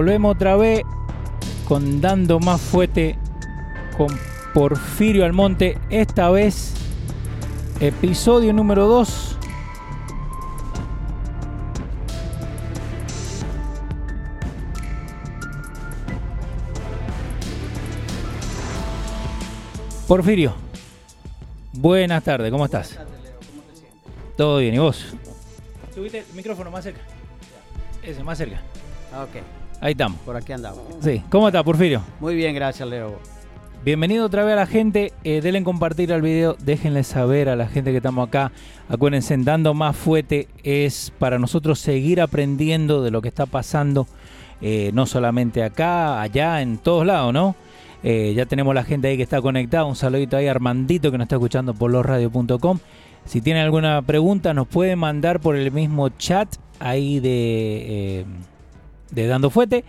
[0.00, 0.82] volvemos otra vez
[1.68, 3.18] con Dando Más Fuete
[3.98, 4.08] con
[4.54, 5.76] Porfirio Almonte.
[5.90, 6.72] Esta vez,
[7.80, 9.36] episodio número 2.
[20.08, 20.54] Porfirio,
[21.74, 22.98] buenas tardes, ¿cómo estás?
[24.38, 25.14] Todo bien, ¿y vos?
[25.94, 27.02] Subiste el micrófono más cerca.
[28.02, 28.62] Ese, más cerca.
[29.12, 30.18] Ah, Ok, Ahí estamos.
[30.20, 30.80] por aquí andamos.
[31.00, 32.02] Sí, ¿cómo estás, Porfirio?
[32.20, 33.18] Muy bien, gracias, Leo.
[33.82, 35.12] Bienvenido otra vez a la gente.
[35.24, 36.54] Eh, denle compartir al video.
[36.62, 38.52] Déjenle saber a la gente que estamos acá.
[38.90, 44.06] Acuérdense, dando más fuerte es para nosotros seguir aprendiendo de lo que está pasando.
[44.62, 47.54] eh, no solamente acá, allá, en todos lados, ¿no?
[48.02, 49.84] Eh, ya tenemos la gente ahí que está conectada.
[49.86, 52.78] Un saludito ahí a Armandito que nos está escuchando por losradio.com.
[53.24, 57.30] Si tienen alguna pregunta, nos pueden mandar por el mismo chat ahí de,
[58.20, 58.24] eh,
[59.10, 59.84] de Dando Fuete.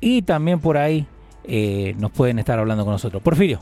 [0.00, 1.06] Y también por ahí
[1.44, 3.22] eh, nos pueden estar hablando con nosotros.
[3.22, 3.60] Porfirio,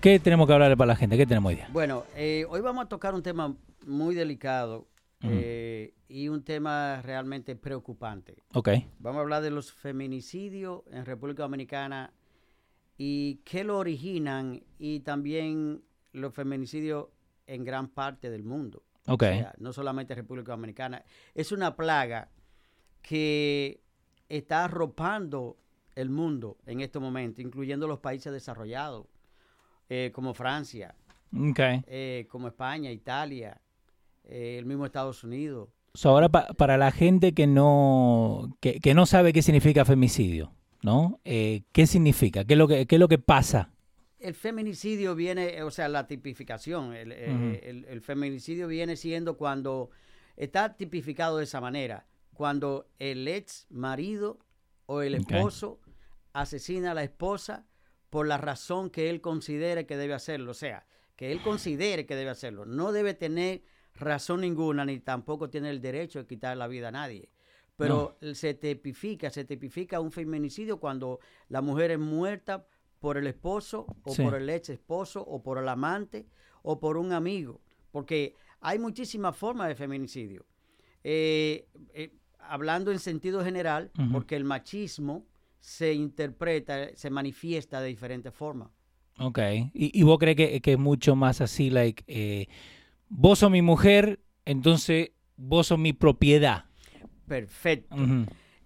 [0.00, 1.16] ¿qué tenemos que hablarle para la gente?
[1.16, 1.68] ¿Qué tenemos hoy día?
[1.72, 3.54] Bueno, eh, hoy vamos a tocar un tema
[3.86, 4.86] muy delicado
[5.22, 8.42] eh, y un tema realmente preocupante.
[8.54, 12.12] Ok, Vamos a hablar de los feminicidios en República Dominicana
[12.96, 15.82] y qué lo originan y también
[16.12, 17.06] los feminicidios
[17.46, 18.82] en gran parte del mundo.
[19.06, 19.22] ok.
[19.22, 21.04] O sea, no solamente República Dominicana.
[21.34, 22.28] Es una plaga
[23.02, 23.80] que
[24.28, 25.56] está arropando
[25.94, 29.06] el mundo en este momento, incluyendo los países desarrollados,
[29.88, 30.94] eh, como Francia,
[31.34, 31.58] ok.
[31.86, 33.60] eh, como España, Italia,
[34.24, 35.70] eh, el mismo Estados Unidos.
[35.94, 40.52] So, ahora pa- para la gente que no, que, que no sabe qué significa femicidio,
[40.82, 41.20] ¿no?
[41.24, 42.44] Eh, ¿Qué significa?
[42.44, 43.72] ¿Qué es, lo que, ¿Qué es lo que pasa?
[44.20, 47.66] El feminicidio viene, eh, o sea, la tipificación, el, eh, Ujú.
[47.68, 49.90] el- el feminicidio viene siendo cuando
[50.36, 52.06] está tipificado de esa manera,
[52.38, 54.38] cuando el ex marido
[54.86, 55.80] o el esposo
[56.32, 57.66] asesina a la esposa
[58.10, 62.14] por la razón que él considere que debe hacerlo, o sea, que él considere que
[62.14, 62.64] debe hacerlo.
[62.64, 63.64] No debe tener
[63.96, 67.28] razón ninguna ni tampoco tiene el derecho de quitar la vida a nadie.
[67.76, 71.18] Pero se tipifica, se tipifica un feminicidio cuando
[71.48, 72.68] la mujer es muerta
[73.00, 74.22] por el esposo o Sí.
[74.22, 76.28] por el ex esposo o por el amante
[76.62, 77.60] o por un amigo.
[77.90, 80.46] Porque hay muchísimas formas de feminicidio.
[81.04, 85.26] Eh, eh, hablando en sentido general, porque el machismo
[85.60, 88.70] se interpreta, se manifiesta de diferentes formas.
[89.18, 89.38] Ok.
[89.74, 92.46] ¿Y, y vos crees que, que es mucho más así, like, eh,
[93.08, 96.66] vos sos mi mujer, entonces vos sos mi propiedad?
[97.26, 97.96] Perfecto.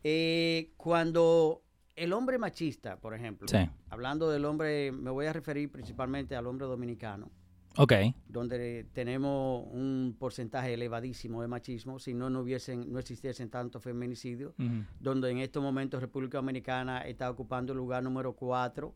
[0.04, 1.62] Eh, cuando
[1.97, 3.59] el hombre machista, por ejemplo, Sí.
[3.91, 7.31] hablando del hombre, me voy a referir principalmente al hombre dominicano,
[7.77, 7.93] Ok,
[8.28, 14.55] donde tenemos un porcentaje elevadísimo de machismo, si no, no hubiesen, no existiesen tantos feminicidios,
[15.00, 18.94] donde en estos momentos República Dominicana está ocupando el lugar número 4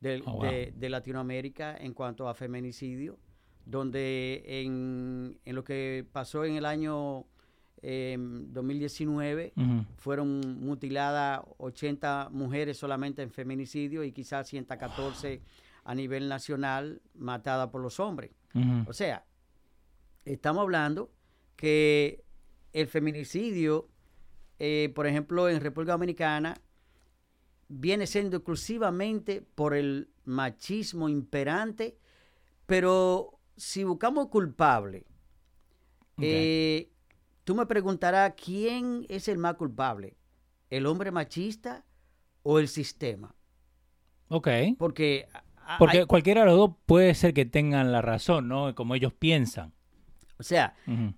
[0.00, 0.42] de, Oh, wow.
[0.42, 3.18] de- de Latinoamérica en cuanto a feminicidio,
[3.64, 7.24] donde en, en lo que pasó en el año
[7.82, 9.84] em, 2019 Ujú.
[9.98, 15.40] fueron mutiladas 80 mujeres solamente en feminicidio y quizás 114
[15.86, 18.32] a nivel nacional matadas por los hombres.
[18.86, 19.24] O sea,
[20.24, 21.12] estamos hablando
[21.56, 22.24] que
[22.72, 23.88] el feminicidio,
[24.58, 26.54] eh, por ejemplo, en República Dominicana,
[27.68, 31.98] viene siendo exclusivamente por el machismo imperante,
[32.66, 35.04] pero si buscamos culpable,
[36.18, 36.90] eh,
[37.44, 40.16] tú me preguntarás quién es el más culpable,
[40.70, 41.84] el hombre machista
[42.42, 43.34] o el sistema,
[44.28, 44.48] Ok.
[44.78, 45.28] porque
[45.78, 48.74] Porque hay- cualquiera de los dos puede ser que tengan la razón, ¿no?
[48.74, 49.72] Como ellos piensan.
[50.38, 50.74] o sea,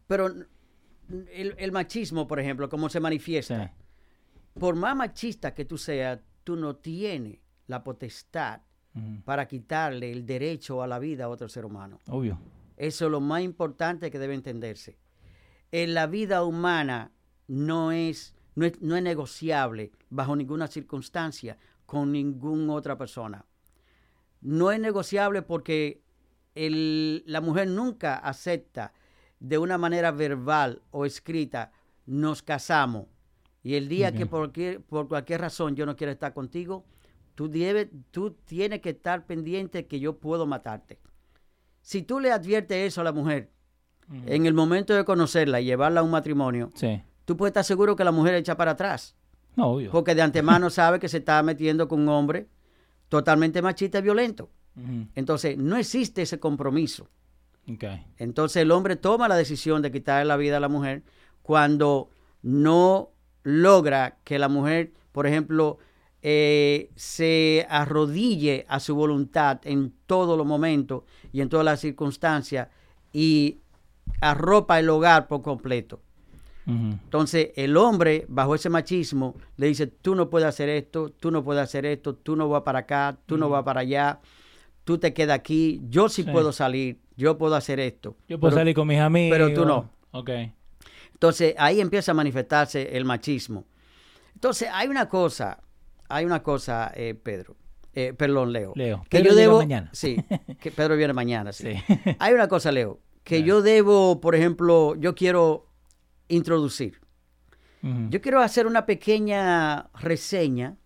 [0.07, 3.67] pero el, el machismo, por ejemplo, cómo se manifiesta.
[3.67, 4.61] Sí.
[4.61, 8.61] por más machista que tú seas, tú no tienes la potestad
[9.25, 12.01] para quitarle el derecho a la vida a otro ser humano.
[12.09, 12.39] Obvio.
[12.77, 14.99] Eso es lo más importante que debe entenderse.
[15.71, 17.13] En la vida humana
[17.47, 21.57] no es, no es, no es negociable bajo ninguna circunstancia
[21.87, 23.45] con ninguna otra persona.
[24.41, 26.03] No es negociable porque
[26.55, 28.93] el- la mujer nunca acepta
[29.41, 31.71] de una manera verbal o escrita,
[32.07, 33.07] nos casamos.
[33.63, 36.85] Y el día que por cualquier, por cualquier razón yo no quiero estar contigo,
[37.35, 40.99] tú, debes, tú tienes que estar pendiente que yo puedo matarte.
[41.83, 43.51] Si tú le adviertes eso a la mujer
[44.27, 47.03] en el momento de conocerla y llevarla a un matrimonio, Sí.
[47.25, 49.15] tú puedes estar seguro que la mujer echa para atrás.
[49.55, 49.91] No, obvio.
[49.91, 52.49] Porque de antemano sabe que se está metiendo con un hombre
[53.09, 54.51] totalmente machista y violento.
[55.17, 57.09] Entonces, no existe ese compromiso.
[58.17, 61.03] Entonces, el hombre toma la decisión de quitarle la vida a la mujer
[61.43, 62.11] cuando
[62.43, 63.11] no
[63.43, 65.79] logra que la mujer, por ejemplo,
[66.23, 72.69] eh, se arrodille a su voluntad en todos los momentos y en todas las circunstancias
[73.13, 73.59] y
[74.21, 76.01] arropa el hogar por completo.
[76.69, 81.43] Entonces el hombre, bajo ese machismo, le dice, tú no puedes hacer esto, tú no
[81.43, 84.21] puedes hacer esto, tú no vas para acá, tú no vas para allá,
[84.85, 88.17] tú te quedas aquí, yo sí, puedo salir, yo puedo hacer esto.
[88.29, 89.37] Yo puedo salir con mis amigos.
[89.39, 89.91] Pero tú no.
[90.11, 90.31] Ok.
[91.15, 93.65] Entonces ahí empieza a manifestarse el machismo.
[94.35, 95.61] Entonces hay una cosa,
[96.09, 97.57] hay una cosa, eh, Pedro.
[97.95, 98.73] Eh, perdón, Leo.
[98.77, 99.05] Leo.
[99.09, 99.59] Que Pedro yo debo.
[99.59, 99.91] mañana.
[99.93, 100.17] Sí,
[100.61, 101.51] que Pedro viene mañana.
[101.53, 101.71] Sí.
[101.87, 102.17] Sí.
[102.19, 103.47] Hay una cosa, Leo, que Claro.
[103.47, 105.67] yo debo, por ejemplo, yo quiero
[106.29, 107.01] introducir.
[108.11, 110.77] Yo quiero hacer una pequeña reseña,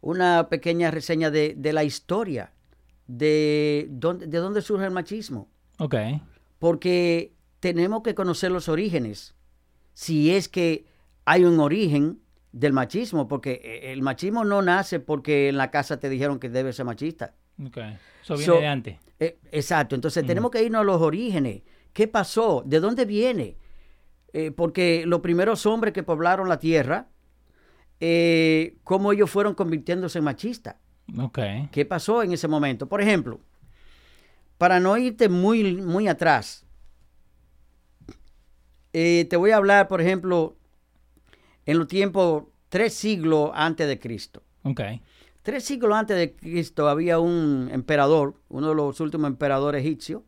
[0.00, 2.52] una pequeña reseña de, de la historia
[3.06, 5.48] de dónde, de dónde surge el machismo.
[5.78, 5.94] Ok.
[6.58, 9.34] Porque tenemos que conocer los orígenes.
[9.94, 10.84] Si es que
[11.24, 12.20] hay un origen
[12.52, 16.48] del machismo, porque eh, el machismo no nace porque en la casa te dijeron que
[16.48, 17.34] debes ser machista.
[17.64, 17.78] Ok.
[18.22, 18.98] Eso viene So- de antes.
[19.20, 21.62] Eh, exacto, entonces tenemos que irnos a los orígenes.
[21.92, 22.62] ¿Qué pasó?
[22.64, 23.56] ¿De dónde viene?
[24.32, 27.08] Eh, porque los primeros hombres que poblaron la tierra,
[27.98, 30.76] eh, cómo ellos fueron convirtiéndose en machistas.
[31.72, 32.88] ¿Qué pasó en ese momento?
[32.88, 33.40] Por ejemplo,
[34.58, 36.64] para no irte muy, muy atrás,
[38.92, 40.56] eh, te voy a hablar, por ejemplo,
[41.66, 44.42] en los tiempos tres siglos antes de Cristo.
[44.62, 44.80] Ok.
[45.42, 50.22] Tres siglos antes de Cristo había un emperador, uno de los últimos emperadores egipcios,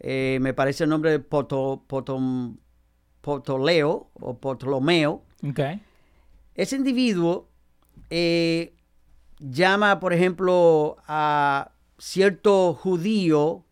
[0.00, 2.58] eh, me parece el nombre de Poto, Potom-
[3.20, 5.22] Potoleo o Ptolomeo.
[6.54, 7.48] Ese individuo
[8.10, 8.74] eh,
[9.38, 13.64] llama, por ejemplo, a cierto judío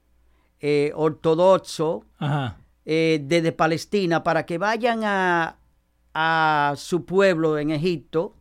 [0.61, 2.57] eh, ortodoxo Ajá.
[2.85, 5.57] eh, desde Palestina para que vayan a,
[6.15, 8.35] a su pueblo en Egipto,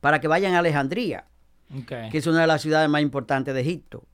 [0.00, 1.26] para que vayan a Alejandría
[2.10, 4.04] que es una de las ciudades más importantes de Egipto.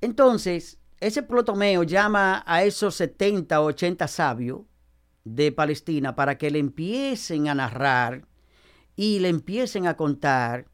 [0.00, 4.60] Entonces, ese Ptolomeo llama a esos 70 o 80 sabios
[5.24, 8.26] de Palestina para que le empiecen a narrar
[8.96, 10.66] y le empiecen a contar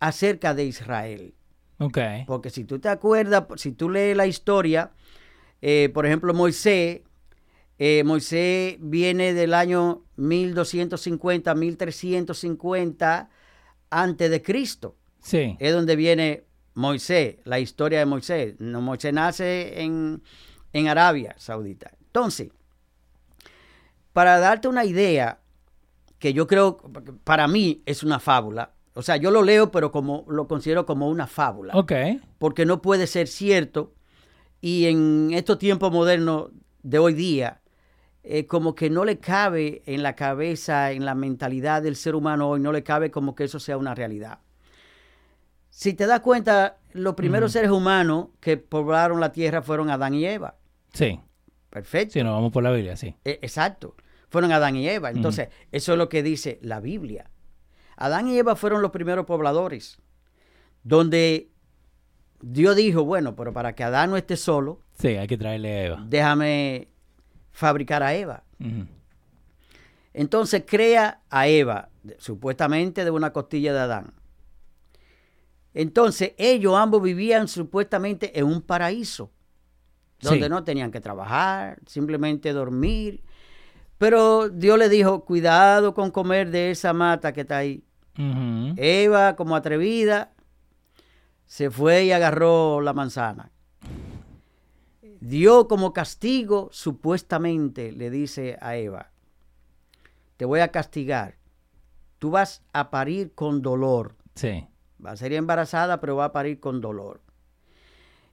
[0.00, 1.34] acerca de Israel.
[1.78, 1.98] Ok.
[2.26, 4.92] Porque si tú te acuerdas, si tú lees la historia,
[5.60, 7.02] eh, por ejemplo, Moisés,
[7.78, 13.30] eh, Moisés viene del año 1250, 1350
[13.90, 14.96] antes de Cristo.
[15.20, 15.56] Sí.
[15.58, 16.44] Es donde viene
[16.78, 18.54] Moisés, la historia de Moisés.
[18.60, 20.22] No, Moisés nace en,
[20.72, 21.90] en Arabia Saudita.
[22.06, 22.50] Entonces,
[24.12, 25.40] para darte una idea,
[26.20, 26.78] que yo creo,
[27.24, 28.72] para mí es una fábula.
[28.94, 31.92] O sea, yo lo leo, pero como lo considero como una fábula Ok.
[32.38, 33.92] porque no puede ser cierto.
[34.60, 36.50] Y en estos tiempos modernos
[36.84, 37.60] de hoy día,
[38.22, 42.48] eh, como que no le cabe en la cabeza, en la mentalidad del ser humano
[42.48, 44.38] hoy, no le cabe como que eso sea una realidad.
[45.78, 50.24] Si te das cuenta, los primeros seres humanos que poblaron la tierra fueron Adán y
[50.26, 50.56] Eva.
[50.92, 51.20] Sí.
[51.70, 52.14] Perfecto.
[52.14, 53.14] Sí, nos vamos por la Biblia, sí.
[53.24, 53.94] Eh, exacto.
[54.28, 55.10] Fueron Adán y Eva.
[55.10, 57.30] Entonces, eso es lo que dice la Biblia.
[57.96, 60.00] Adán y Eva fueron los primeros pobladores,
[60.82, 61.52] donde
[62.40, 65.84] Dios dijo, bueno, pero para que Adán no esté solo, Sí, hay que traerle a
[65.84, 66.04] Eva.
[66.08, 66.88] déjame
[67.52, 68.42] fabricar a Eva.
[70.12, 74.17] Entonces crea a Eva, supuestamente de una costilla de Adán.
[75.78, 79.30] Entonces ellos ambos vivían supuestamente en un paraíso,
[80.20, 80.50] donde Sí.
[80.50, 83.22] no tenían que trabajar, simplemente dormir.
[83.96, 87.84] Pero Dios le dijo, cuidado con comer de esa mata que está ahí.
[88.76, 90.32] Eva, como atrevida,
[91.46, 93.52] se fue y agarró la manzana.
[95.20, 99.12] Dios como castigo, supuestamente, le dice a Eva,
[100.36, 101.36] te voy a castigar.
[102.18, 104.16] Tú vas a parir con dolor.
[104.34, 104.66] Sí.
[105.04, 107.20] Va a ser embarazada, pero va a parir con dolor.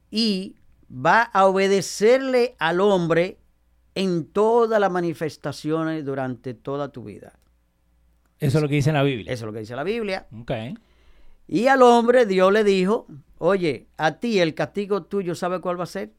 [0.10, 0.56] Y
[0.90, 3.40] va a obedecerle al hombre
[3.96, 7.40] en todas las manifestaciones durante toda tu vida.
[8.40, 9.32] Eso es lo que dice la Biblia.
[9.32, 10.28] Eso es lo que dice la Biblia.
[10.40, 10.52] Ok.
[11.48, 13.08] Y al hombre Dios le dijo,
[13.38, 16.14] oye, a ti el castigo tuyo, ¿sabe cuál va a ser?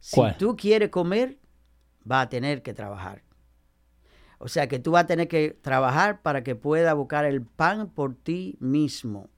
[0.00, 0.36] Si ¿Cuál?
[0.36, 1.38] tú quieres comer,
[2.10, 3.22] va a tener que trabajar.
[4.38, 7.90] O sea que tú vas a tener que trabajar para que pueda buscar el pan
[7.90, 9.28] por ti mismo.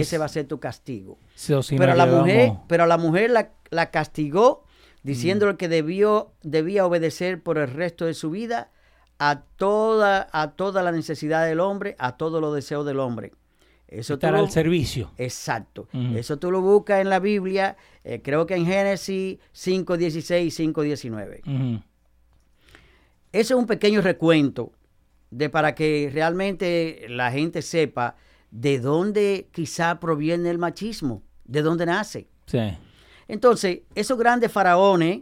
[0.00, 1.18] Ese va a ser tu castigo.
[1.34, 4.64] So, si pero, la mujer, pero la mujer la, la castigó
[5.02, 8.70] diciéndole que debió, debía obedecer por el resto de su vida
[9.18, 13.32] a toda, a toda la necesidad del hombre, a todos los deseos del hombre.
[13.88, 15.10] Eso estar lo- al servicio.
[15.18, 15.88] Exacto.
[16.14, 21.40] Eso tú lo buscas en la Biblia, eh, creo que en Génesis 5.16 y 5.19.
[21.44, 21.82] Ujú.
[23.32, 24.72] Ese es un pequeño recuento
[25.30, 28.16] de para que realmente la gente sepa
[28.50, 32.28] de dónde quizá proviene el machismo, de dónde nace.
[32.46, 32.58] Sí.
[33.28, 35.20] Entonces, esos grandes faraones,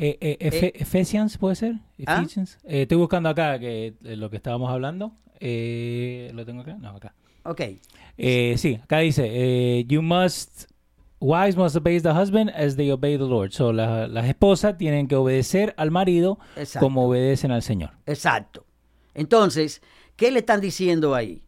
[0.00, 1.74] Eh, eh, Efe- Ephesians, ¿puede ser?
[2.06, 2.18] ¿Ah?
[2.20, 2.56] Ephesians.
[2.64, 5.12] Eh, estoy buscando acá que, eh, lo que estábamos hablando.
[5.40, 6.76] Eh, ¿Lo tengo acá?
[6.80, 7.14] No, acá.
[7.44, 7.60] ok,
[8.16, 10.70] Eh, sí, acá dice, eh, you must,
[11.20, 13.50] wives must obey the husband as they obey the Lord.
[13.52, 16.84] So, la- las esposas tienen que obedecer al marido exacto.
[16.86, 17.90] como obedecen al Señor.
[18.06, 18.64] Exacto.
[19.14, 19.82] Entonces,
[20.16, 21.42] ¿qué le están diciendo ahí?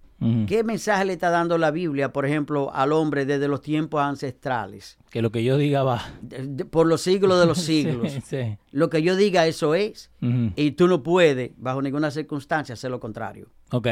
[0.47, 4.99] ¿Qué mensaje le está dando la Biblia, por ejemplo, al hombre desde los tiempos ancestrales?
[5.11, 6.03] Que lo que yo diga va.
[6.21, 8.12] De- de- por los siglos de los siglos.
[8.12, 8.59] Sí, sí.
[8.71, 10.11] Lo que yo diga, eso es.
[10.21, 13.49] Y tú no puedes, bajo ninguna circunstancia, hacer lo contrario.
[13.71, 13.89] Ok.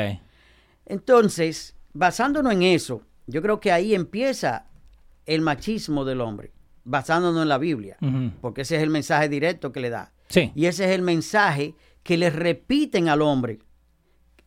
[0.87, 4.67] Entonces, basándonos en eso, yo creo que ahí empieza
[5.27, 6.53] el machismo del hombre,
[6.85, 7.97] basándonos en la Biblia,
[8.41, 10.13] porque ese es el mensaje directo que le da.
[10.29, 10.53] Sí.
[10.55, 13.59] Y ese es el mensaje que le repiten al hombre.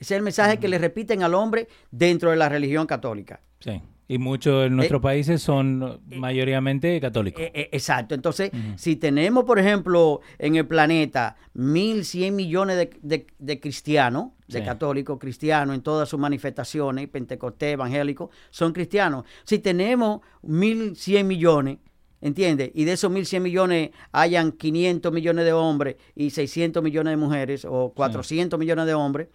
[0.02, 3.40] Ese es el mensaje que le repiten al hombre dentro de la religión católica.
[3.60, 3.80] Sí.
[4.08, 7.42] Y muchos en nuestros países son mayoritariamente católicos.
[7.42, 8.14] Eh, eh, exacto.
[8.14, 14.60] Entonces, si tenemos, por ejemplo, en el planeta 1.100 millones de, de- de cristianos, de
[14.60, 14.66] Sí.
[14.66, 19.24] católicos cristianos en todas sus manifestaciones, pentecostés, evangélicos, son cristianos.
[19.46, 21.78] Si tenemos 1.100 millones,
[22.20, 22.72] ¿entiendes?
[22.74, 27.66] Y de esos 1.100 millones hayan 500 millones de hombres y 600 millones de mujeres
[27.70, 29.30] o 400 millones de hombres,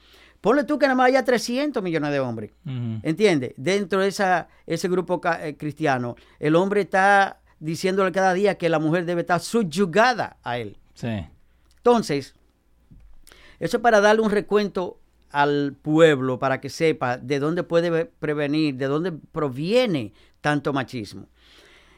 [0.46, 2.52] ponle tú que nada más haya 300 millones de hombres.
[2.64, 3.00] Ujú.
[3.02, 3.52] ¿Entiendes?
[3.56, 8.78] Dentro de esa, ese grupo eh, cristiano, el hombre está diciéndole cada día que la
[8.78, 10.76] mujer debe estar subyugada a él.
[10.94, 11.08] Sí.
[11.78, 12.36] Entonces,
[13.58, 15.00] eso es para darle un recuento
[15.32, 21.26] al pueblo para que sepa de dónde puede ve- prevenir, de dónde proviene tanto machismo.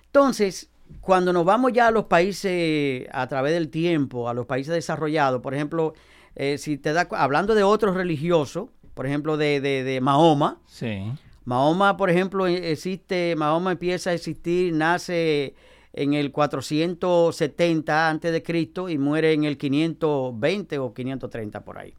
[0.07, 0.71] Entonces,
[1.02, 5.43] cuando nos vamos ya a los países a través del tiempo, a los países desarrollados,
[5.43, 5.93] por ejemplo,
[6.38, 11.02] eh, si te da hablando de otros religiosos, por ejemplo, de, de- de Mahoma, Sí.
[11.45, 15.54] Mahoma, por ejemplo, e- existe, Mahoma empieza a existir, nace
[15.92, 21.95] en el 470 antes de Cristo y muere en el 520 o 530 por ahí.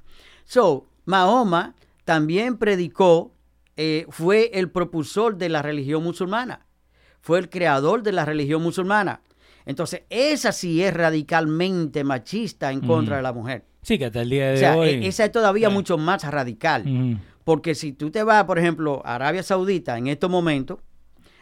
[0.45, 3.31] So, Mahoma también predicó,
[3.77, 6.65] eh, fue el propulsor de la religión musulmana,
[7.21, 9.21] fue el creador de la religión musulmana.
[9.65, 13.17] Entonces, esa sí es radicalmente machista en contra Ujú.
[13.17, 13.65] de la mujer.
[13.81, 14.89] Sí, que hasta el día de O sea, hoy.
[14.89, 17.19] e- esa es todavía mucho más radical.
[17.43, 20.79] Porque si tú te vas, por ejemplo, a Arabia Saudita en estos momentos,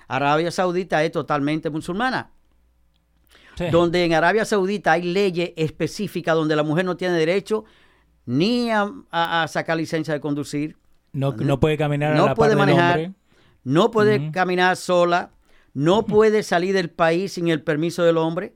[0.07, 2.31] Arabia Saudita es totalmente musulmana.
[3.57, 3.65] Sí.
[3.71, 7.65] Donde en Arabia Saudita hay leyes específicas donde la mujer no tiene derecho
[8.25, 10.77] ni a, a- a sacar licencia de conducir,
[11.13, 13.13] No, no puede caminar no a la puede par manejar, hombre.
[13.63, 15.31] no puede caminar sola,
[15.73, 18.53] no puede salir del país sin el permiso del hombre.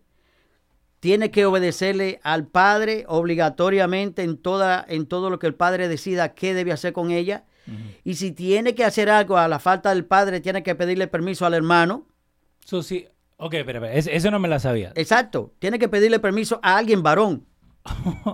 [1.01, 6.34] Tiene que obedecerle al padre obligatoriamente en, toda, en todo lo que el padre decida
[6.34, 7.43] qué debe hacer con ella.
[8.03, 11.46] Y si tiene que hacer algo a la falta del padre, tiene que pedirle permiso
[11.46, 12.08] al hermano.
[12.65, 13.08] So, sí.
[13.38, 14.91] Ok, pero, pero, es- eso no me la sabía.
[14.96, 15.53] Exacto.
[15.60, 17.46] Tiene que pedirle permiso a alguien varón.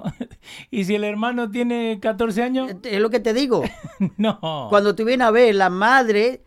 [0.72, 2.72] ¿Y si el hermano tiene 14 años?
[2.84, 3.64] Es lo que te digo.
[4.18, 4.68] No.
[4.70, 6.44] Cuando tú vienes a ver, la madre,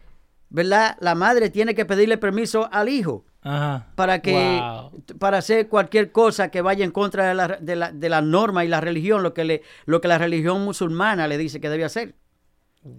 [0.51, 0.97] ¿verdad?
[1.01, 3.87] La madre tiene que pedirle permiso al hijo Ajá.
[3.95, 5.03] para que Wow.
[5.19, 8.65] para hacer cualquier cosa que vaya en contra de la, de la, de la norma
[8.65, 11.85] y la religión, lo que, le, lo que la religión musulmana le dice que debe
[11.85, 12.15] hacer.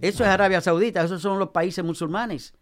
[0.00, 2.54] Eso es Arabia Saudita, esos son los países musulmanes.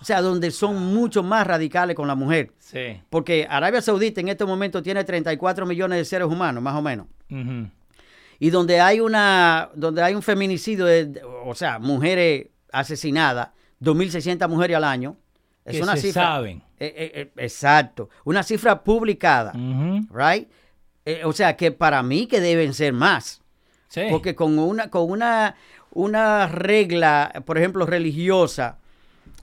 [0.00, 2.52] O sea, donde son mucho más radicales con la mujer.
[2.58, 3.00] Sí.
[3.08, 7.06] Porque Arabia Saudita en este momento tiene 34 millones de seres humanos, más o menos.
[8.40, 14.48] Y donde hay una, donde hay un feminicidio, de, de- o sea, mujeres asesinadas, 2.600
[14.48, 15.16] mujeres al año.
[15.64, 16.22] Es Que una se cifra.
[16.22, 16.58] saben.
[16.78, 18.08] Eh, eh, eh, exacto.
[18.24, 19.52] Una cifra publicada,
[20.12, 20.48] right?
[21.04, 23.40] Eh, o sea, que para mí que deben ser más.
[23.88, 24.02] Sí.
[24.10, 25.54] Porque con una, con una,
[25.92, 28.78] una regla, por ejemplo, religiosa,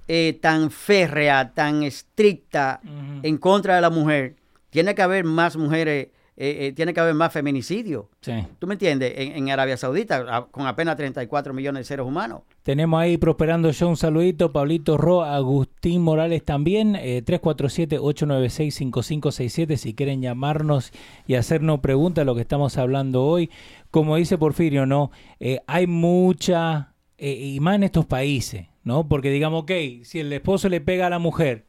[0.07, 2.81] eh, tan férrea, tan estricta
[3.21, 4.35] en contra de la mujer,
[4.71, 6.07] tiene que haber más mujeres,
[6.41, 8.09] eh, eh, tiene que haber más feminicidio.
[8.21, 8.31] Sí.
[8.59, 9.11] ¿Tú me entiendes?
[9.17, 12.43] En, en Arabia Saudita, a- con apenas 34 millones de seres humanos.
[12.63, 20.21] Tenemos ahí Prosperando Show un saludito, Pablito Ro, Agustín Morales también, eh, 347-896-5567 si quieren
[20.21, 20.91] llamarnos
[21.27, 23.49] y hacernos preguntas lo que estamos hablando hoy.
[23.91, 25.11] Como dice Porfirio, ¿no?
[25.39, 29.07] Eh, hay mucha, eh, y más en estos países, ¿no?
[29.07, 29.71] Porque digamos, ok,
[30.03, 31.65] si el esposo le pega a la mujer,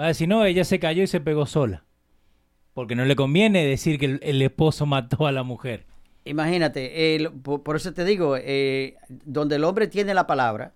[0.00, 1.84] va a decir, no, ella se cayó y se pegó sola.
[2.74, 5.84] Porque no le conviene decir que el, el esposo mató a la mujer.
[6.24, 10.74] Imagínate, por, por eso te digo, eh, donde el hombre tiene la palabra,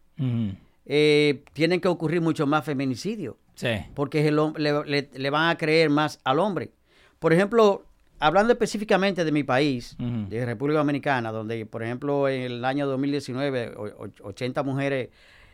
[0.86, 3.36] eh, tienen que ocurrir mucho más feminicidios.
[3.56, 3.68] Sí.
[3.94, 6.72] porque el le, le- le van a creer más al hombre.
[7.20, 7.84] Por ejemplo,
[8.18, 13.74] hablando específicamente de mi país, de República Dominicana, donde, por ejemplo, en el año 2019,
[13.76, 15.10] o- o- 80 mujeres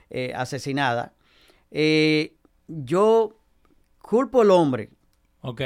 [0.09, 1.11] eh, asesinadas,
[2.69, 3.37] yo
[4.01, 4.89] culpo al hombre
[5.43, 5.63] Ok.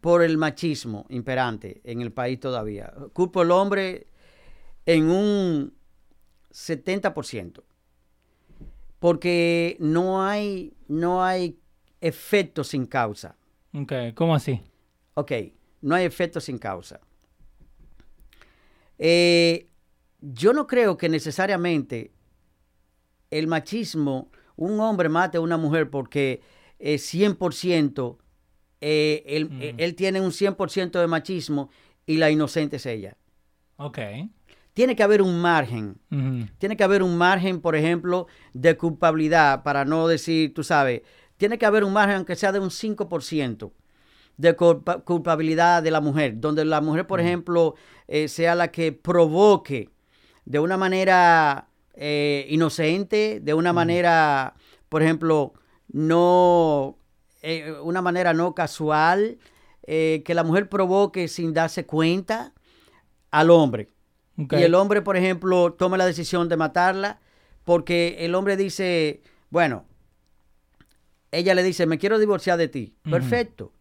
[0.00, 2.92] por el machismo imperante en el país todavía.
[3.12, 4.06] Culpo al hombre
[4.84, 5.74] en un
[6.52, 7.62] 70%.
[8.98, 11.58] Porque no hay, no hay
[12.00, 13.36] efecto sin causa.
[13.74, 13.92] Ok.
[14.14, 14.60] ¿Cómo así?
[15.14, 15.32] Ok,
[15.80, 17.00] no hay efecto sin causa.
[18.98, 19.68] Eh,
[20.20, 22.12] yo no creo que necesariamente
[23.30, 26.40] el machismo, un hombre mate a una mujer porque
[26.78, 28.18] eh, 100%,
[28.82, 29.62] eh, él, Mm.
[29.62, 31.70] eh, él tiene un 100% de machismo
[32.04, 33.16] y la inocente es ella.
[33.76, 33.98] Ok.
[34.74, 35.98] Tiene que haber un margen.
[36.58, 41.02] Tiene que haber un margen, por ejemplo, de culpabilidad, para no decir, tú sabes,
[41.36, 43.72] tiene que haber un margen, aunque sea de un 5%
[44.38, 47.74] de culpa- culpabilidad de la mujer, donde la mujer, por ejemplo,
[48.08, 49.88] eh, sea la que provoque
[50.44, 54.54] de una manera eh, inocente, de una manera,
[54.88, 55.52] por ejemplo,
[55.92, 56.96] no,
[57.42, 59.38] eh, una manera no casual,
[59.84, 62.52] eh, que la mujer provoque sin darse cuenta
[63.30, 63.90] al hombre.
[64.36, 67.20] Y el hombre, por ejemplo, toma la decisión de matarla
[67.64, 69.84] porque el hombre dice, bueno,
[71.30, 72.94] ella le dice, me quiero divorciar de ti.
[73.02, 73.72] Perfecto.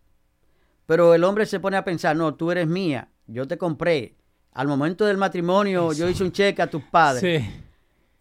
[0.86, 4.18] Pero el hombre se pone a pensar, no, tú eres mía, yo te compré.
[4.52, 7.50] Al momento del matrimonio yo hice un cheque a tus padres Sí.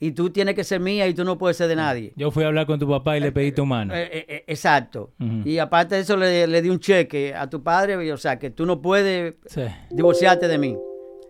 [0.03, 2.13] Y tú tienes que ser mía y tú no puedes ser de nadie.
[2.17, 3.95] Yo fui a hablar con tu papá y le pedí tu mano.
[3.95, 5.13] Eh, eh, eh, exacto.
[5.45, 8.49] Y aparte de eso le, le di un cheque a tu padre, o sea, que
[8.51, 9.63] tú no puedes Sí.
[9.91, 10.77] divorciarte de mí.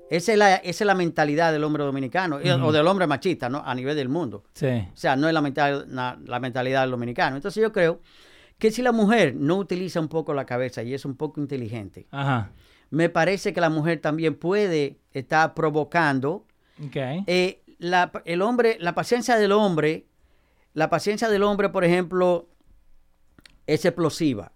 [0.08, 3.62] Esa es la, esa es la mentalidad del hombre dominicano o del hombre machista, ¿no?
[3.64, 4.44] A nivel del mundo.
[4.54, 4.66] Sí.
[4.66, 7.36] O sea, no es la, mental- na- la mentalidad del dominicano.
[7.36, 8.00] Entonces yo creo
[8.58, 12.06] que si la mujer no utiliza un poco la cabeza y es un poco inteligente,
[12.10, 12.50] Ajá.
[12.90, 16.44] me parece que la mujer también puede estar provocando
[16.84, 16.96] Ok.
[17.26, 20.06] eh, la, el hombre, la paciencia del hombre,
[20.74, 22.48] la paciencia del hombre, por ejemplo,
[23.66, 24.52] es explosiva.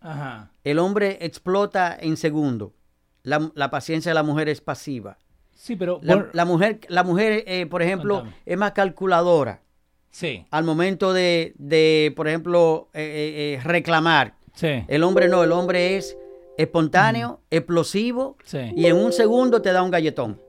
[0.00, 0.50] Ajá.
[0.64, 2.74] El hombre explota en segundo.
[3.22, 5.18] La, la paciencia de la mujer es pasiva.
[5.54, 6.00] Sí, pero...
[6.02, 8.36] La, por- la mujer, la mujer eh, por ejemplo, Contame.
[8.44, 9.62] es más calculadora
[10.10, 10.44] Sí.
[10.50, 14.34] al momento de, de, por ejemplo, eh, eh, reclamar.
[14.54, 14.84] Sí.
[14.88, 16.16] El hombre no, el hombre es
[16.58, 18.58] espontáneo, explosivo Sí.
[18.76, 20.40] y en un segundo te da un galletón.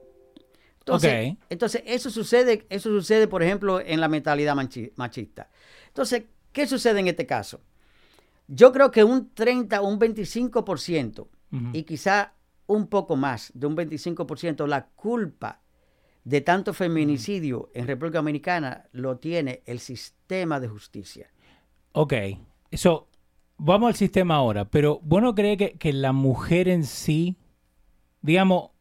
[0.84, 4.54] Entonces, entonces eso sucede, eso sucede, por ejemplo, en la mentalidad
[4.96, 5.48] machista.
[5.88, 7.62] Entonces, ¿qué sucede en este caso?
[8.48, 11.28] Yo creo que un 30 o un 25% Ujú.
[11.72, 12.34] y quizá
[12.66, 15.62] un poco más de un 25%, la culpa
[16.24, 21.30] de tanto feminicidio en República Dominicana lo tiene el sistema de justicia.
[21.92, 22.12] Ok.
[22.70, 23.08] Eso,
[23.56, 27.36] vamos al sistema ahora, pero ¿vos no crees que, que la mujer en sí,
[28.20, 28.73] digamos,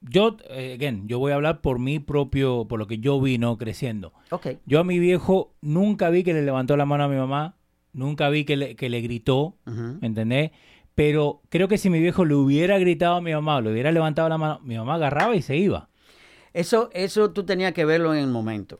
[0.00, 3.38] yo, eh, again, yo voy a hablar por mi propio, por lo que yo vi,
[3.38, 3.56] ¿no?
[3.58, 4.12] Creciendo.
[4.30, 7.56] Ok, Yo a mi viejo nunca vi que le levantó la mano a mi mamá,
[7.92, 10.50] nunca vi que le, que le gritó, ¿me entendés?
[10.94, 14.28] Pero creo que si mi viejo le hubiera gritado a mi mamá le hubiera levantado
[14.28, 15.88] la mano, mi mamá agarraba y se iba.
[16.54, 18.78] eso, eso tú tenías que verlo en el momento.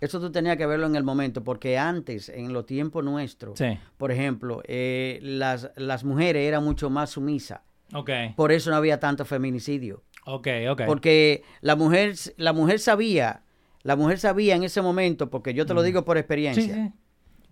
[0.00, 3.76] Eso tú tenías que verlo en el momento, porque antes, en los tiempos nuestros, Sí.
[3.96, 7.60] por ejemplo, eh, las, las mujeres eran mucho más sumisas.
[7.94, 8.10] Ok.
[8.36, 10.02] Por eso no había tanto feminicidio.
[10.30, 10.82] Ok, ok.
[10.86, 13.42] Porque la mujer, la mujer sabía,
[13.82, 16.74] la mujer sabía en ese momento, porque yo te lo digo por experiencia.
[16.74, 16.92] sí.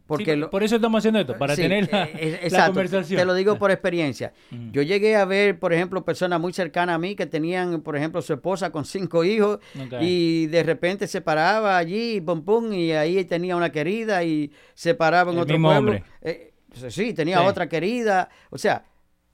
[0.06, 2.66] Porque Sí, lo- por eso estamos haciendo esto, para tener la, eh, eh, la exacto,
[2.74, 3.18] conversación.
[3.18, 4.32] Te lo digo por experiencia.
[4.52, 4.62] Ujú.
[4.70, 8.22] Yo llegué a ver, por ejemplo, personas muy cercanas a mí que tenían, por ejemplo,
[8.22, 9.58] su esposa con cinco hijos
[10.00, 14.94] y de repente se paraba allí, pum, pum, y ahí tenía una querida y se
[14.94, 15.90] paraba en El otro mismo pueblo.
[15.94, 16.04] hombre.
[16.22, 16.54] Eh,
[16.88, 18.28] sí, tenía otra querida.
[18.50, 18.84] O sea,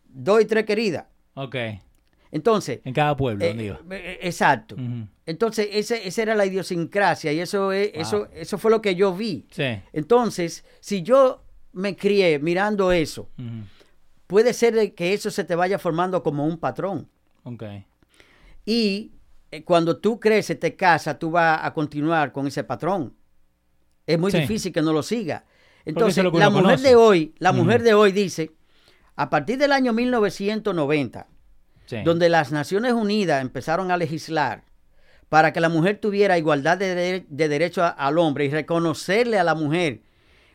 [0.07, 1.05] dos y tres queridas.
[1.35, 1.57] Ok.
[2.33, 3.79] Entonces, En cada pueblo, eh, iba.
[3.90, 4.75] eh, exacto.
[5.27, 8.29] Entonces, ese, esa era la idiosincrasia y eso, es, eso, Wow.
[8.35, 9.47] eso fue lo que yo vi.
[9.51, 9.64] Sí.
[9.92, 13.29] Entonces, si yo me crié mirando eso,
[14.27, 17.07] puede ser que eso se te vaya formando como un patrón.
[17.45, 17.64] Ok.
[18.64, 19.12] Y
[19.51, 23.14] eh, cuando tú creces, te casas, tú vas a continuar con ese patrón.
[24.07, 24.38] Es muy Sí.
[24.40, 25.45] difícil que no lo siga.
[25.85, 26.88] Entonces, lo la mujer conoce.
[26.88, 28.53] de hoy, la mujer de hoy dice,
[29.16, 31.27] a partir del año 1990,
[31.87, 32.03] Sí.
[32.05, 34.62] donde las Naciones Unidas empezaron a legislar
[35.29, 39.45] para que la mujer tuviera igualdad de, de derecho a- al hombre y reconocerle a
[39.45, 40.01] la mujer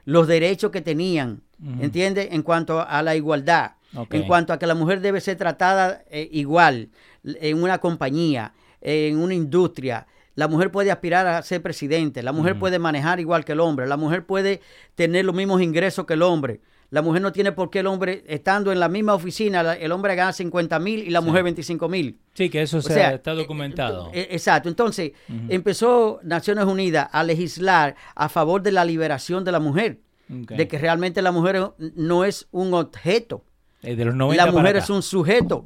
[0.05, 1.83] los derechos que tenían, Ujú.
[1.83, 2.29] ¿entiendes?
[2.31, 3.71] En cuanto a la igualdad,
[4.11, 6.89] en cuanto a que la mujer debe ser tratada eh, igual
[7.23, 10.05] en una compañía, en una industria.
[10.35, 13.87] La mujer puede aspirar a ser presidente, la mujer puede manejar igual que el hombre,
[13.87, 14.61] la mujer puede
[14.93, 18.23] tener los mismos ingresos que el hombre, La mujer no tiene por qué el hombre,
[18.28, 22.17] estando en la misma oficina, el hombre gana 50 mil y la mujer 25 mil.
[22.34, 24.10] Sí, que eso O se sea, está documentado.
[24.13, 24.69] Eh, Exacto.
[24.69, 25.12] Entonces,
[25.50, 30.78] empezó Naciones Unidas a legislar a favor de la liberación de la mujer, de que
[30.78, 33.43] realmente la mujer no es un objeto,
[33.84, 35.65] Eh, de los 90 la mujer es un sujeto,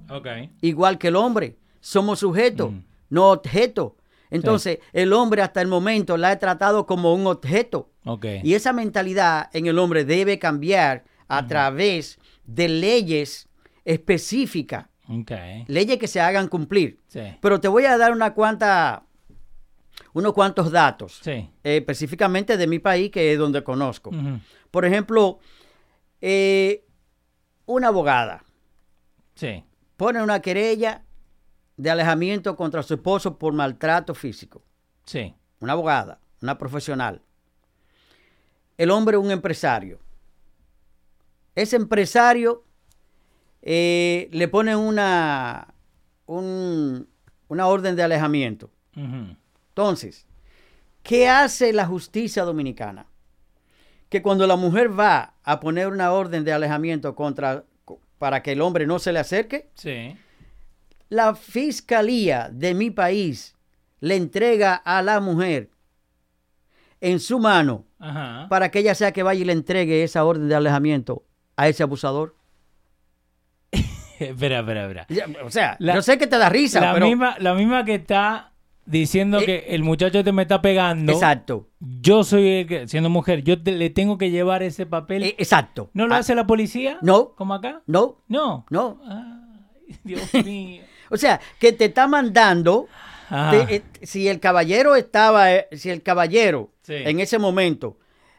[0.61, 1.55] igual que el hombre.
[1.79, 2.79] Somos sujetos, Mm.
[3.09, 3.93] no objetos.
[4.29, 7.89] Entonces, el hombre hasta el momento la ha tratado como un objeto.
[8.43, 11.03] Y esa mentalidad en el hombre debe cambiar
[11.37, 13.47] a través de leyes
[13.85, 14.87] específicas,
[15.67, 16.99] leyes que se hagan cumplir.
[17.07, 17.21] Sí.
[17.41, 19.03] Pero te voy a dar una cuanta,
[20.13, 21.31] unos cuantos datos, Sí.
[21.63, 24.11] eh, específicamente de mi país, que es donde conozco.
[24.71, 25.39] Por ejemplo,
[26.21, 26.85] eh,
[27.65, 28.43] una abogada
[29.35, 29.63] Sí.
[29.97, 31.03] pone una querella
[31.77, 34.63] de alejamiento contra su esposo por maltrato físico.
[35.05, 35.33] Sí.
[35.59, 37.21] Una abogada, una profesional.
[38.77, 39.99] El hombre un empresario.
[41.55, 42.63] Ese empresario
[43.61, 45.73] eh, le pone una,
[46.25, 47.07] un-
[47.47, 48.71] una orden de alejamiento.
[48.95, 50.25] Entonces,
[51.03, 53.05] ¿qué hace la justicia dominicana?
[54.09, 57.63] Que cuando la mujer va a poner una orden de alejamiento contra
[58.17, 60.15] para que el hombre no se le acerque, Sí.
[61.09, 63.55] la fiscalía de mi país
[63.99, 65.69] le entrega a la mujer
[66.99, 68.47] en su mano Ajá.
[68.49, 71.23] para que ella sea que vaya y le entregue esa orden de alejamiento
[71.55, 72.35] a ese abusador.
[74.19, 75.45] espera, espera, espera.
[75.45, 77.95] O sea, La- yo sé que te da risa, La pero misma, la misma que
[77.95, 78.51] está
[78.85, 81.11] diciendo Eh, que el muchacho te me está pegando.
[81.11, 85.23] exacto, Yo soy el que, siendo mujer, yo te- le tengo que llevar ese papel.
[85.23, 85.89] eh, exacto.
[85.93, 86.97] ¿No lo Ah, hace la policía?
[87.01, 87.33] No.
[87.35, 87.81] ¿Como acá?
[87.87, 88.65] No, No.
[88.69, 88.99] no.
[89.07, 90.83] Ay, Dios mío.
[91.09, 92.87] O sea, que te está mandando.
[93.51, 96.95] Te- eh, si el caballero estaba, si el caballero Sí.
[96.95, 97.97] en ese momento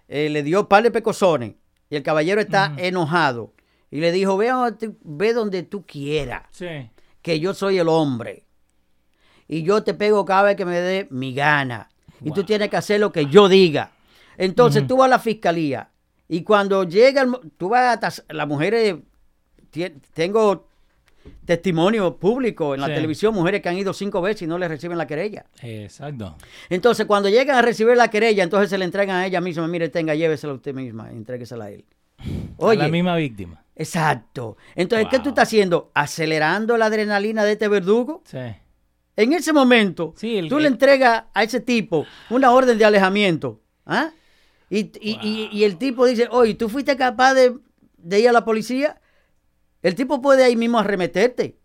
[0.08, 1.54] le dio par de pecosones
[1.92, 3.52] y el caballero está enojado.
[3.90, 6.88] Y le dijo, ve, a donde tú- ve donde tú quieras, Sí.
[7.20, 8.46] que yo soy el hombre.
[9.46, 11.90] Y yo te pego cada vez que me dé mi gana.
[12.24, 13.90] Y tú tienes que hacer lo que yo diga.
[14.38, 15.90] Entonces tú vas a la fiscalía.
[16.28, 18.96] Y cuando llega, el tú vas a las mujeres,
[20.14, 20.68] tengo
[21.44, 22.94] testimonio público en la Sí.
[22.94, 25.46] televisión, mujeres que han ido cinco veces y no le reciben la querella.
[25.62, 26.36] Exacto.
[26.70, 29.66] Entonces, cuando llegan a recibir la querella, entonces se le entregan a ella misma.
[29.68, 31.84] Mire, tenga, llévesela usted misma, entréguesela a él.
[32.18, 32.24] A
[32.58, 33.64] Oye, la misma víctima.
[33.74, 34.56] exacto.
[34.76, 35.22] Entonces, ¿qué Wow.
[35.24, 35.90] tú estás haciendo?
[35.94, 38.22] ¿Acelerando la adrenalina de este verdugo?
[38.24, 38.38] Sí.
[39.16, 43.60] En ese momento, Sí, el- tú le entregas a ese tipo una orden de alejamiento.
[43.84, 44.10] ¿ah?
[44.70, 47.54] Y, y- y- y el tipo dice, oye, ¿tú fuiste capaz de,
[47.98, 48.98] de ir a la policía?
[49.82, 51.56] El tipo puede ahí mismo arremeterte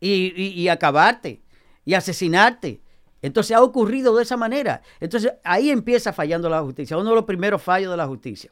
[0.00, 1.42] y, y- y acabarte
[1.84, 2.80] y asesinarte.
[3.22, 4.82] Entonces ha ocurrido de esa manera.
[5.00, 8.50] Entonces ahí empieza fallando la justicia, uno de los primeros fallos de la justicia.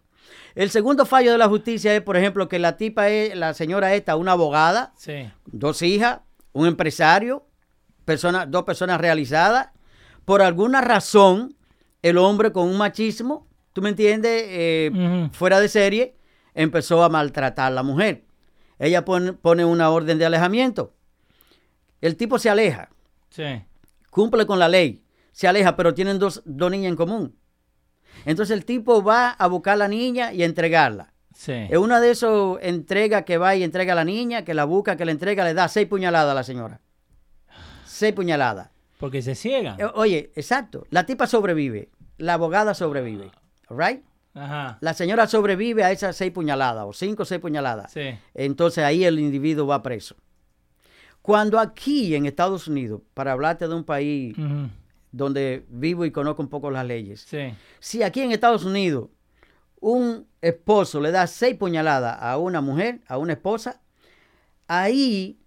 [0.55, 3.95] El segundo fallo de la justicia es, por ejemplo, que la tipa es, la señora
[3.95, 5.31] esta, una abogada, Sí.
[5.47, 6.21] dos hijas,
[6.53, 7.47] un empresario,
[8.05, 9.69] persona- dos personas realizadas.
[10.27, 11.57] Por alguna razón,
[12.03, 14.43] el hombre con un machismo, ¿tú me entiendes?
[14.47, 15.29] Eh.
[15.33, 16.15] Fuera de serie,
[16.55, 18.25] empezó a maltratar a la mujer.
[18.79, 20.95] Ella pone, pone una orden de alejamiento.
[22.01, 22.91] El tipo se aleja,
[23.31, 23.63] Sí.
[24.11, 27.37] cumple con la ley, se aleja, pero tienen dos, dos niñas en común.
[28.25, 31.13] Entonces el tipo va a buscar a la niña y a entregarla.
[31.35, 31.53] Sí.
[31.53, 34.97] En una de esas entregas que va y entrega a la niña, que la busca,
[34.97, 36.81] que la entrega, le da seis puñaladas a la señora.
[37.87, 38.71] Seis puñaladas.
[38.99, 39.81] Porque se ciegan.
[39.81, 40.87] Eh, Oye, exacto.
[40.91, 41.91] La tipa sobrevive.
[42.17, 43.31] La abogada sobrevive.
[43.71, 44.03] Right?
[44.35, 44.79] Ajá.
[44.81, 47.91] La señora sobrevive a esas seis puñaladas o cinco o seis puñaladas.
[47.93, 48.17] Sí.
[48.35, 50.15] Entonces ahí el individuo va preso.
[51.23, 54.35] Cuando aquí en Estados Unidos, para hablarte de un país
[55.11, 57.53] donde vivo y conozco un poco las leyes, Sí.
[57.81, 59.09] si aquí en Estados Unidos
[59.81, 63.81] un esposo le da seis puñaladas a una mujer, a una esposa,
[64.67, 65.39] ahí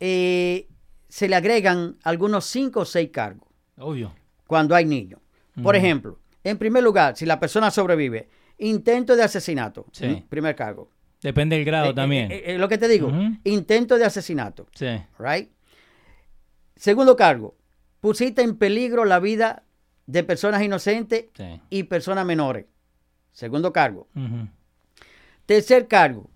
[0.00, 0.68] eh,
[1.08, 4.14] se le agregan algunos cinco o seis cargos Obvio.
[4.46, 5.20] cuando hay niños.
[5.62, 6.18] Por ejemplo,
[6.50, 8.28] en primer lugar, si la persona sobrevive,
[8.58, 10.24] intento de asesinato, Sí.
[10.28, 10.90] primer cargo.
[11.22, 12.30] Depende del grado Eh, también.
[12.30, 13.10] eh, eh, lo que te digo,
[13.44, 14.86] intento de asesinato, sí.
[15.18, 15.50] right?
[16.76, 17.56] Segundo cargo,
[18.00, 19.64] pusiste en peligro la vida
[20.06, 21.60] de personas inocentes Sí.
[21.70, 22.66] y personas menores.
[23.32, 24.08] Segundo cargo.
[25.46, 26.28] Tercer cargo,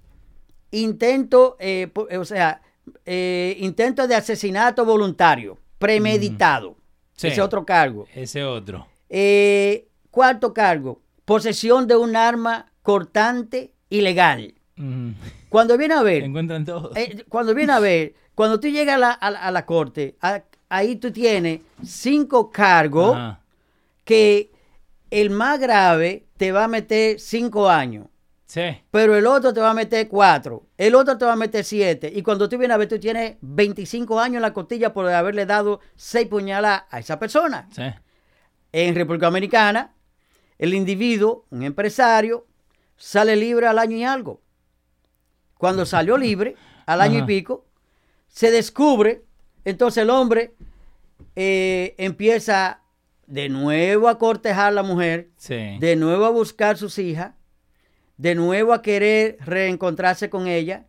[0.71, 2.63] intento, eh, eh, o sea,
[3.05, 6.77] eh, intento de asesinato voluntario, premeditado.
[7.13, 7.29] Sí.
[7.29, 8.07] Ese otro cargo.
[8.15, 8.87] Ese otro.
[9.09, 14.55] Eh, cuarto cargo, posesión de un arma cortante ilegal.
[14.79, 15.15] Ujú.
[15.49, 19.11] Cuando viene a ver, encuentran eh, cuando viene a ver, cuando tú llegas a la,
[19.13, 23.41] a la- a la corte, a- ahí tú tienes cinco cargos Ajá.
[24.05, 24.51] que
[25.11, 28.07] el más grave te va a meter cinco años.
[28.47, 28.63] Sí.
[28.91, 32.11] Pero el otro te va a meter cuatro, el otro te va a meter siete.
[32.13, 35.47] Y cuando tú vienes a ver, tú tienes 25 años en la costilla por haberle
[35.47, 37.69] dado seis puñaladas a esa persona.
[37.71, 37.83] Sí.
[38.73, 39.93] En República Dominicana,
[40.61, 42.47] el individuo, un empresario,
[42.97, 44.41] sale libre al año y algo.
[45.59, 46.55] Cuando salió libre,
[46.87, 47.25] al año Ajá.
[47.25, 47.65] y pico,
[48.29, 49.25] se descubre,
[49.65, 50.55] entonces el hombre
[51.35, 52.83] eh, empieza
[53.27, 55.77] de nuevo a cortejar a la mujer, Sí.
[55.81, 57.33] de nuevo a buscar sus hijas,
[58.19, 60.87] de nuevo a querer reencontrarse con ella,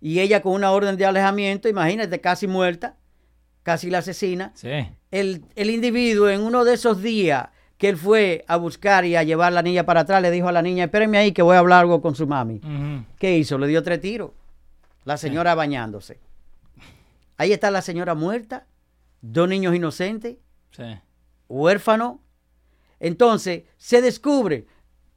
[0.00, 2.96] y ella con una orden de alejamiento, imagínate, casi muerta,
[3.64, 4.52] casi la asesina.
[4.54, 4.70] Sí.
[5.10, 7.48] El, el individuo en uno de esos días
[7.82, 10.46] que él fue a buscar y a llevar a la niña para atrás, le dijo
[10.46, 12.60] a la niña, espérenme ahí que voy a hablar algo con su mami.
[13.18, 13.58] ¿Qué hizo?
[13.58, 14.30] Le dio tres tiros.
[15.04, 16.20] La señora bañándose.
[17.38, 18.66] Ahí está la señora muerta,
[19.20, 20.36] dos niños inocentes,
[20.70, 20.84] Sí.
[21.48, 22.20] huérfano.
[23.00, 24.68] Entonces, se descubre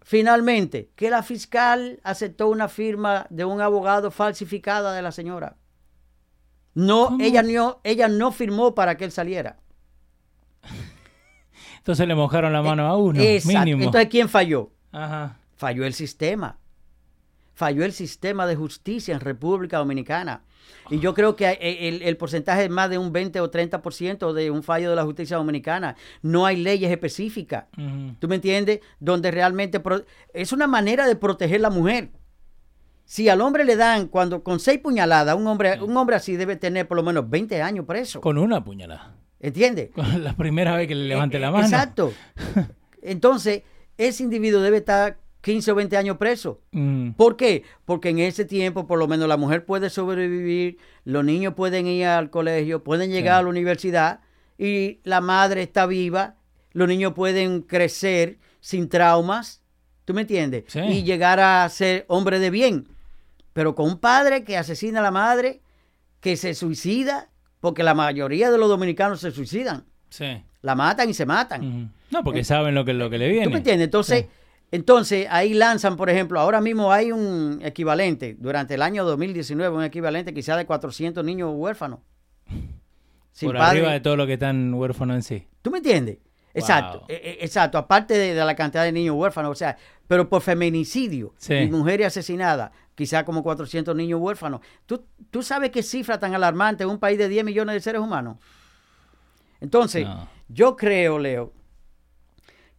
[0.01, 5.55] finalmente que la fiscal aceptó una firma de un abogado falsificada de la señora.
[6.73, 7.23] No, ¿Cómo?
[7.23, 9.59] ella no, ella no firmó para que él saliera.
[11.85, 13.59] Entonces le mojaron la mano a uno, Exacto.
[13.59, 13.83] mínimo.
[13.83, 14.71] Entonces, ¿quién falló?
[14.91, 15.37] Ajá.
[15.55, 16.57] Falló el sistema.
[17.53, 20.41] Falló el sistema de justicia en República Dominicana.
[20.89, 24.33] Y yo creo que eh, el, el porcentaje es más de un 20 o 30%
[24.33, 25.95] de un fallo de la justicia dominicana.
[26.23, 27.65] No hay leyes específicas.
[27.77, 28.15] Ujú.
[28.17, 28.79] ¿Tú me entiendes?
[28.99, 29.79] Donde realmente
[30.33, 32.09] es una manera de proteger la mujer.
[33.03, 36.55] Si al hombre le dan cuando con seis puñaladas, un hombre, un hombre así debe
[36.55, 38.21] tener por lo menos 20 años preso.
[38.21, 39.13] Con una puñalada.
[39.45, 39.91] ¿Entiendes?
[39.95, 41.65] Con la primera vez que le levante Eh, la eh, mano.
[41.65, 42.11] Exacto.
[43.01, 43.61] Entonces,
[43.97, 46.61] ese individuo debe estar 15 o 20 años preso.
[46.71, 47.11] Mm.
[47.11, 47.63] ¿Por qué?
[47.85, 52.07] Porque en ese tiempo, por lo menos, la mujer puede sobrevivir, los niños pueden ir
[52.07, 53.39] al colegio, pueden llegar Sí.
[53.39, 54.19] a la universidad
[54.57, 56.37] y la madre está viva,
[56.71, 59.61] los niños pueden crecer sin traumas,
[60.05, 60.63] ¿tú me entiendes?
[60.67, 60.79] Sí.
[60.79, 62.87] Y llegar a ser hombre de bien.
[63.53, 65.61] Pero con un padre que asesina a la madre,
[66.19, 67.29] que se suicida,
[67.65, 70.43] porque la mayoría de los dominicanos se suicidan, Sí.
[70.61, 71.91] la matan y se matan.
[72.11, 73.45] No, porque saben lo que, lo que le viene.
[73.45, 73.85] ¿Tú me entiendes?
[73.85, 74.29] Entonces, Sí.
[74.71, 79.83] entonces ahí lanzan, por ejemplo, ahora mismo hay un equivalente, durante el año 2019, un
[79.83, 81.99] equivalente quizá de 400 niños huérfanos.
[83.31, 83.79] Sin Por padre.
[83.79, 85.47] arriba de todo lo que están huérfanos en sí.
[85.61, 86.19] ¿Tú me entiendes?
[86.53, 87.07] Exacto, Wow.
[87.09, 87.77] e- e- exacto.
[87.77, 89.75] Aparte de, de la cantidad de niños huérfanos, o sea,
[90.07, 91.53] pero por feminicidio Sí.
[91.55, 94.61] y mujeres asesinadas, quizá como 400 niños huérfanos.
[94.85, 98.01] ¿Tú, tú sabes qué cifra tan alarmante en un país de 10 millones de seres
[98.01, 98.37] humanos?
[99.61, 100.27] Entonces, No.
[100.47, 101.53] yo creo, Leo,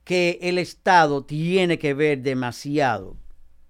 [0.05, 3.16] que el Estado tiene que ver demasiado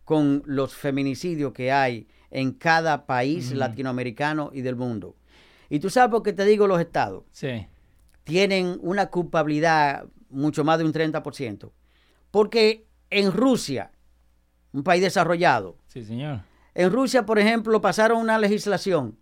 [0.05, 5.17] con los feminicidios que hay en cada país latinoamericano y del mundo.
[5.69, 7.67] Y tú sabes por qué te digo los estados Sí.
[8.25, 11.73] tienen una culpabilidad mucho más de un 30%.
[12.31, 13.91] Porque en Rusia,
[14.73, 16.41] un país desarrollado, Sí, señor.
[16.75, 19.17] en Rusia, por ejemplo, pasaron una legislación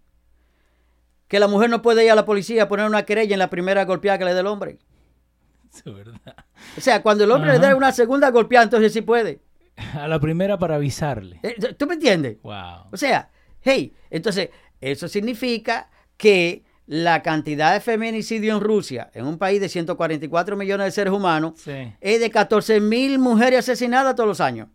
[1.29, 3.49] que la mujer no puede ir a la policía a poner una querella en la
[3.49, 4.79] primera golpeada que le dé el hombre.
[5.73, 6.37] Es verdad.
[6.77, 9.41] O sea, cuando el hombre le da una segunda golpeada, entonces sí puede.
[9.95, 11.39] A la primera para avisarle.
[11.43, 12.39] Eh, ¿Tú me entiendes?
[12.43, 12.89] Wow.
[12.93, 19.39] O sea, hey, entonces eso significa que la cantidad de feminicidio en Rusia, en un
[19.39, 21.93] país de 144 millones de seres humanos, Sí.
[22.01, 24.69] es de 14 mil mujeres asesinadas todos los años.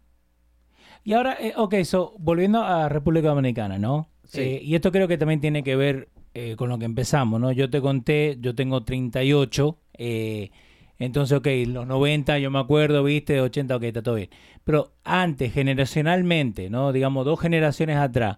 [1.03, 4.09] Y ahora, eh, ok, so, volviendo a República Dominicana, ¿no?
[4.25, 4.41] Sí.
[4.41, 7.51] Eh, y esto creo que también tiene que ver eh, con lo que empezamos, ¿no?
[7.51, 10.51] Yo te conté, yo tengo 38, eh,
[10.99, 14.29] entonces, ok, los 90, yo me acuerdo, viste, 80, ok, está todo bien.
[14.65, 16.91] Pero antes, generacionalmente, ¿no?
[16.91, 18.37] Digamos, dos generaciones atrás,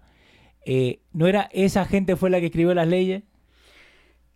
[1.12, 3.24] ¿no era esa gente fue la que escribió las leyes?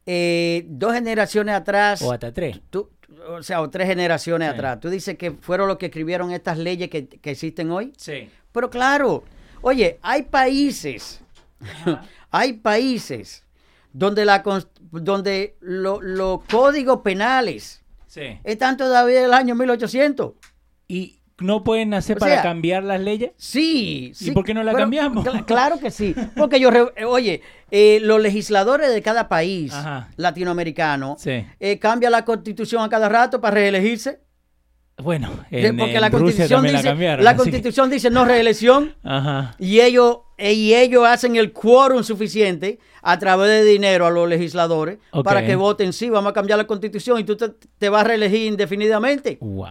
[0.09, 2.61] Eh, dos generaciones atrás, ¿O hasta tres?
[2.71, 2.91] tú-
[3.29, 4.55] o sea, o tres generaciones Sí.
[4.55, 7.92] atrás, tú dices que fueron los que escribieron estas leyes que, que existen hoy.
[7.97, 8.29] Sí.
[8.53, 9.25] Pero claro,
[9.62, 11.21] oye, hay países,
[12.31, 13.45] hay países
[13.92, 14.42] donde, la,
[14.90, 18.38] donde lo- los códigos penales Sí.
[18.45, 20.33] están todavía del año 1800.
[20.88, 23.33] ¿Y no pueden hacer O para sea, cambiar las leyes?
[23.37, 24.31] Sí, sí.
[24.31, 25.25] por qué no la pero- cambiamos?
[25.25, 26.14] cla- claro que sí.
[26.37, 30.09] Porque yo, eh, oye, eh, los legisladores de cada país Ajá.
[30.16, 31.44] latinoamericano Sí.
[31.61, 34.20] eh, cambian la constitución a cada rato para reelegirse.
[34.99, 37.37] Bueno, en, porque en la constitución dice, la cambiaron.
[37.37, 39.55] constitución dice no reelección Ajá.
[39.59, 44.96] y ellos, y ellos hacen el quórum suficiente a través de dinero a los legisladores
[45.22, 48.09] para que voten sí, vamos a cambiar la constitución y tú te, te vas a
[48.09, 49.37] reelegir indefinidamente.
[49.42, 49.66] Wow.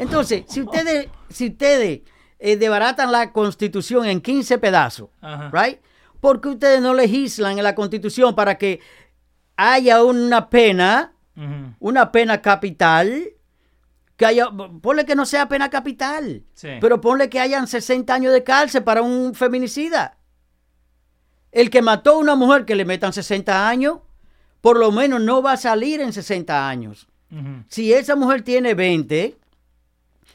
[0.00, 2.00] Entonces, si ustedes, si ustedes
[2.38, 5.50] eh, desbaratan la constitución en 15 pedazos, Ajá.
[5.52, 5.78] right?
[6.20, 8.80] ¿Por qué ustedes no legislan en la constitución para que
[9.56, 11.12] haya una pena,
[11.78, 13.28] una pena capital
[14.16, 14.48] que haya,
[14.82, 16.68] ponle que no sea pena capital, Sí.
[16.80, 20.18] pero ponle que hayan 60 años de cárcel para un feminicida.
[21.52, 24.00] El que mató a una mujer que le metan 60 años,
[24.60, 27.06] por lo menos no va a salir en 60 años.
[27.68, 29.38] Si esa mujer tiene 20,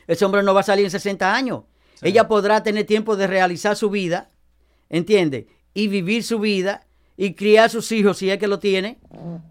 [0.07, 1.63] ese hombre no va a salir en 60 años.
[1.95, 2.09] Sí.
[2.09, 4.29] Ella podrá tener tiempo de realizar su vida,
[4.89, 5.47] ¿entiende?
[5.73, 6.85] Y vivir su vida
[7.17, 8.97] y criar a sus hijos si es que lo tiene,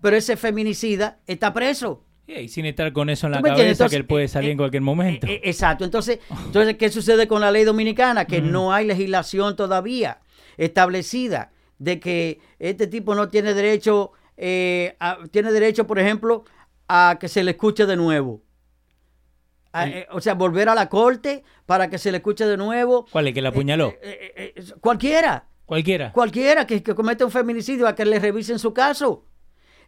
[0.03, 2.05] pero ese feminicida está preso.
[2.27, 4.51] Y sin estar con eso en la ¿Tú me cabeza, que él puede eh, salir
[4.51, 5.27] en eh, cualquier momento.
[5.27, 5.85] Eh, eh, exacto.
[5.85, 8.25] Entonces, entonces, ¿qué sucede con la ley dominicana?
[8.25, 10.21] Que no hay legislación todavía
[10.57, 16.45] establecida de que este tipo no tiene derecho, eh, a- tiene derecho, por ejemplo,
[16.89, 18.43] a que se le escuche de nuevo.
[19.77, 19.91] A- Sí.
[19.93, 23.07] eh, o sea, volver a la corte para que se le escuche de nuevo.
[23.11, 23.35] ¿Cuál es?
[23.35, 23.89] ¿Que la apuñaló?
[24.01, 25.47] Eh, eh, eh, cualquiera.
[25.67, 26.13] Cualquiera.
[26.13, 29.25] Cualquiera que, que cometa un feminicidio a que le revisen su caso.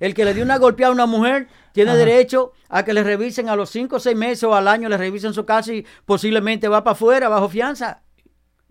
[0.01, 1.99] El que le dio una golpeada a una mujer tiene Ajá.
[2.01, 4.96] derecho a que le revisen a los cinco o seis meses o al año le
[4.96, 8.03] revisen su caso y posiblemente va para afuera bajo fianza.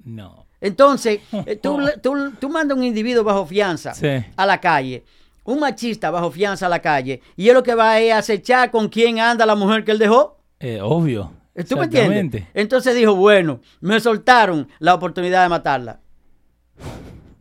[0.03, 0.45] No.
[0.61, 1.21] Entonces,
[1.61, 4.07] tú, tú, tú mandas un individuo bajo fianza Sí.
[4.35, 5.03] a la calle,
[5.45, 8.89] un machista bajo fianza a la calle, y él lo que va a acechar con
[8.89, 10.34] quién anda la mujer que él dejó.
[10.59, 11.31] Eh, obvio.
[11.69, 12.43] ¿Tú me entiendes?
[12.53, 16.01] Entonces dijo, bueno, me soltaron la oportunidad de matarla.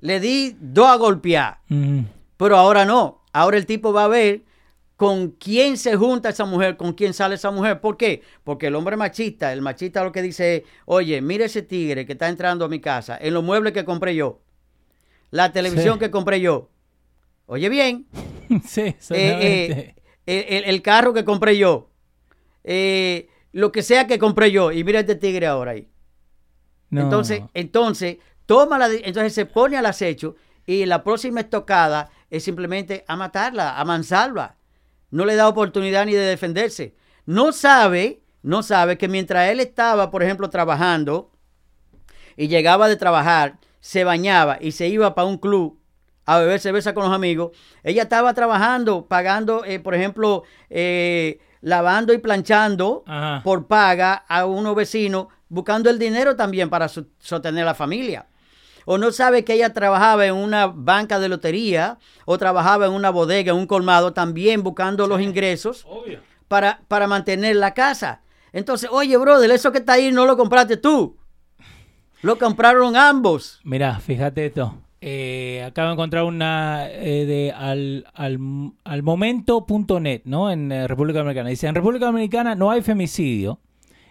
[0.01, 1.59] Le di dos a golpear.
[1.69, 2.01] Mm,
[2.37, 3.23] Pero ahora no.
[3.33, 4.43] Ahora el tipo va a ver
[4.97, 7.81] con quién se junta esa mujer, con quién sale esa mujer.
[7.81, 8.23] ¿Por qué?
[8.45, 12.13] Porque el hombre machista, el machista lo que dice es, oye, mira ese tigre que
[12.13, 14.41] está entrando a mi casa, en los muebles que compré yo,
[15.31, 16.01] la televisión Sí.
[16.01, 16.69] que compré yo.
[17.47, 18.07] Oye bien,
[18.65, 19.95] sí, eh,
[20.27, 21.91] eh, el, el carro que compré yo,
[22.65, 25.89] eh, lo que sea que compré yo, y mira este tigre ahora ahí.
[26.91, 27.03] No.
[27.03, 33.05] Entonces, entonces, toma la, entonces se pone al acecho y la próxima estocada es simplemente
[33.07, 34.57] a matarla, a mansarla.
[35.11, 36.95] No le da oportunidad ni de defenderse.
[37.27, 41.31] No sabe, no sabe que mientras él estaba, por ejemplo, trabajando
[42.37, 45.79] y llegaba de trabajar, se bañaba y se iba para un club
[46.27, 52.13] a beber cerveza con los amigos, ella estaba trabajando, pagando, eh, por ejemplo, eh, lavando
[52.13, 53.41] y planchando Ajá.
[53.43, 58.27] por paga a unos vecinos, buscando el dinero también para sostener la familia.
[58.85, 61.97] O no sabe que ella trabajaba en una banca de lotería
[62.27, 66.21] o trabajaba en una bodega, en un colmado, también buscando los ingresos Obvio.
[66.49, 68.21] para, para mantener la casa.
[68.53, 71.17] Entonces, oye, brother, eso que está ahí no lo compraste tú.
[72.21, 73.61] Lo compraron ambos.
[73.65, 74.79] Mira, fíjate esto.
[75.07, 78.39] Eh, acabo de encontrar una eh, de al, al,
[78.85, 80.51] al momento.net, ¿no?
[80.51, 81.51] En eh, República Dominicana.
[81.51, 83.61] Dice, en República Dominicana no hay femicidio,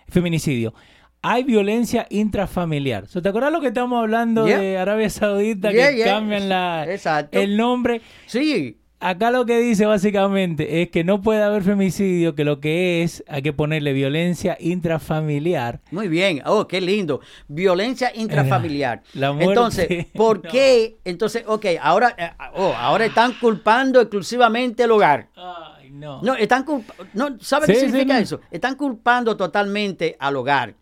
[0.07, 0.75] feminicidio.
[1.23, 3.07] Hay violencia intrafamiliar.
[3.07, 4.59] ¿Te acuerdas lo que estamos hablando Yeah.
[4.59, 5.71] de Arabia Saudita?
[5.71, 6.05] Yeah, que yeah.
[6.05, 7.39] cambian la, Exacto.
[7.39, 8.01] el nombre.
[8.27, 13.03] Sí, Acá lo que dice básicamente es que no puede haber femicidio, que lo que
[13.03, 15.81] es, hay que ponerle violencia intrafamiliar.
[15.91, 17.19] Muy bien, oh, qué lindo.
[17.49, 19.03] Violencia intrafamiliar.
[19.13, 20.49] La muerte, Entonces, ¿por no.
[20.49, 20.99] qué?
[21.03, 25.27] Entonces, ok, ahora, eh, oh, ahora están culpando exclusivamente el hogar.
[25.35, 26.21] Ay, no.
[26.21, 28.19] No, están culpando, no, ¿sabe Sí, qué sí, significa no.
[28.21, 28.39] eso?
[28.51, 30.75] Están culpando totalmente al hogar.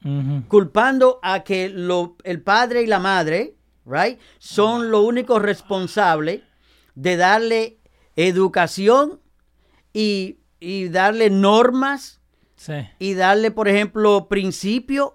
[0.48, 6.42] Culpando a que lo, el padre y la madre, right, son los únicos responsables
[6.94, 7.78] de darle
[8.28, 9.20] educación
[9.94, 12.20] y, y darle normas
[12.56, 12.74] Sí.
[13.00, 15.14] y darle, por ejemplo, principios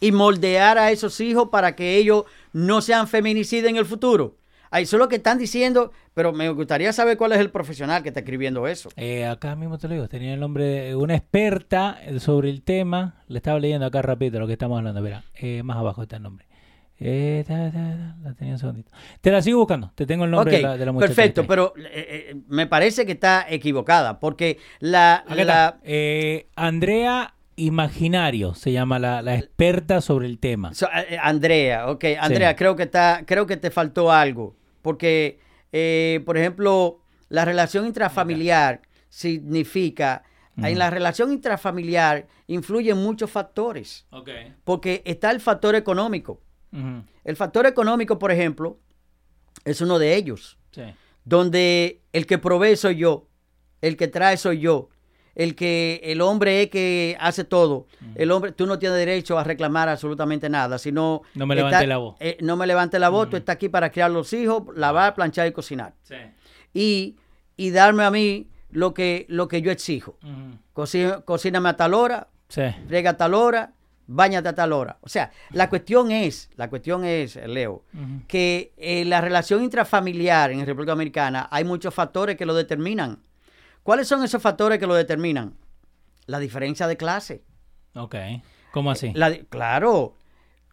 [0.00, 4.36] y moldear a esos hijos para que ellos no sean feminicidas en el futuro.
[4.70, 8.02] Ahí eso es lo que están diciendo, pero me gustaría saber cuál es el profesional
[8.02, 8.90] que está escribiendo eso.
[8.96, 13.24] Eh, acá mismo te lo digo, tenía el nombre de una experta sobre el tema.
[13.28, 15.00] Le estaba leyendo acá rapidito lo que estamos hablando.
[15.00, 16.46] Mira, eh, más abajo está el nombre.
[17.00, 17.44] Eh,
[18.22, 18.90] la tenía un segundito.
[19.20, 19.92] Te la sigo buscando.
[19.94, 21.14] Te tengo el nombre de la, de la muchacha.
[21.14, 25.24] perfecto, pero eh, eh, me parece que está equivocada, porque la...
[25.84, 30.74] Eh, Andrea Imaginario se llama la, la experta sobre el tema.
[30.74, 35.38] so- eh, eh, Andrea, ok, Andrea, creo que está, creo que te faltó algo, porque,
[35.72, 40.22] eh, por ejemplo, la relación intrafamiliar significa,
[40.56, 44.30] en la relación intrafamiliar influyen muchos factores, Ok.
[44.64, 46.40] porque está el factor económico.
[47.24, 48.78] El factor económico, por ejemplo,
[49.64, 50.56] es uno de ellos.
[50.70, 50.82] Sí.
[51.24, 53.26] donde el que provee soy yo,
[53.82, 54.88] el que trae soy yo,
[55.34, 57.86] el que el hombre es que hace todo.
[58.14, 61.86] El hombre, tú no tienes derecho a reclamar absolutamente nada, sino No me está- levante
[61.86, 62.16] la voz.
[62.20, 65.46] eh, no me levante la voz, tú estás aquí para criar los hijos, lavar, planchar
[65.48, 65.94] y cocinar.
[66.02, 66.14] Sí.
[66.72, 67.16] Y,
[67.56, 70.16] y darme a mí lo que, lo que yo exijo.
[70.74, 72.62] Cocí- cocíname a tal hora, Sí.
[72.86, 73.74] friega a tal hora,
[74.08, 74.98] bañate a tal hora.
[75.02, 77.84] O sea, la cuestión es, la cuestión es, Leo,
[78.26, 83.22] que en la relación intrafamiliar en República Dominicana hay muchos factores que lo determinan.
[83.84, 85.54] ¿Cuáles son esos factores que lo determinan?
[86.26, 87.44] La diferencia de clase.
[87.94, 88.16] Ok.
[88.72, 89.12] ¿Cómo así?
[89.14, 90.14] La claro.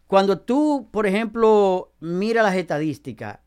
[0.06, 3.40] Cuando tú, por ejemplo, miras las estadísticas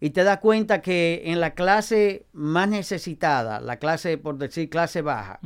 [0.00, 5.00] y te das cuenta que en la clase más necesitada, la clase, por decir, clase
[5.00, 5.40] baja,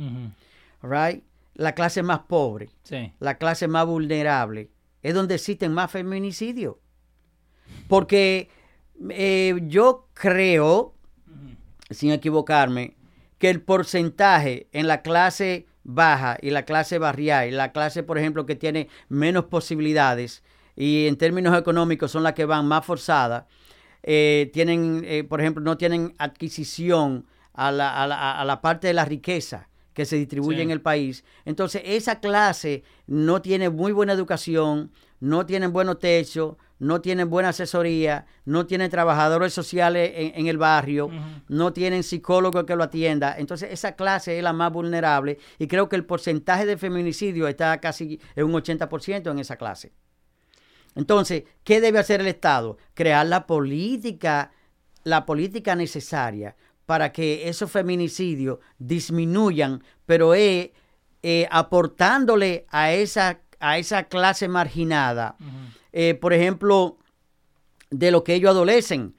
[0.81, 1.23] right?
[1.59, 3.11] La clase más pobre, Sí.
[3.19, 6.77] la clase más vulnerable, es donde existen más feminicidios.
[7.87, 8.49] Porque
[9.09, 10.93] eh, yo creo,
[11.89, 12.95] sin equivocarme,
[13.37, 18.17] que el porcentaje en la clase baja y la clase barrial, y la clase, por
[18.17, 20.43] ejemplo, que tiene menos posibilidades
[20.75, 23.45] y en términos económicos son las que van más forzadas,
[24.03, 28.87] eh, tienen, eh, por ejemplo, no tienen adquisición a la, a la- a la parte
[28.87, 30.63] de la riqueza que se distribuye Sí.
[30.63, 31.23] en el país.
[31.45, 37.49] Entonces, esa clase no tiene muy buena educación, no tienen buenos techos, no tienen buena
[37.49, 41.09] asesoría, no tienen trabajadores sociales en, en el barrio,
[41.49, 43.35] no tienen psicólogo que lo atienda.
[43.37, 47.77] Entonces, esa clase es la más vulnerable y creo que el porcentaje de feminicidio está
[47.81, 49.91] casi en un 80% en esa clase.
[50.95, 52.77] Entonces, ¿qué debe hacer el Estado?
[52.93, 54.51] Crear la política,
[55.03, 56.55] la política necesaria
[56.89, 60.71] para que esos feminicidios disminuyan, pero es
[61.21, 65.35] eh, aportándole a esa, a esa clase marginada,
[65.93, 66.97] eh, por ejemplo,
[67.91, 69.13] de lo que ellos adolecen,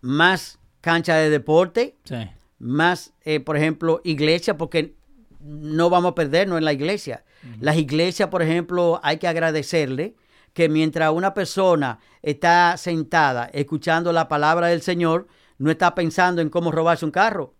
[0.00, 2.16] más cancha de deporte, Sí.
[2.58, 4.94] más, eh, por ejemplo, iglesia, porque
[5.40, 7.24] no vamos a perdernos en la iglesia.
[7.60, 10.14] Las iglesias, por ejemplo, hay que agradecerle
[10.54, 15.26] que mientras una persona está sentada escuchando la palabra del Señor,
[15.58, 17.54] no está pensando en cómo robarse un carro.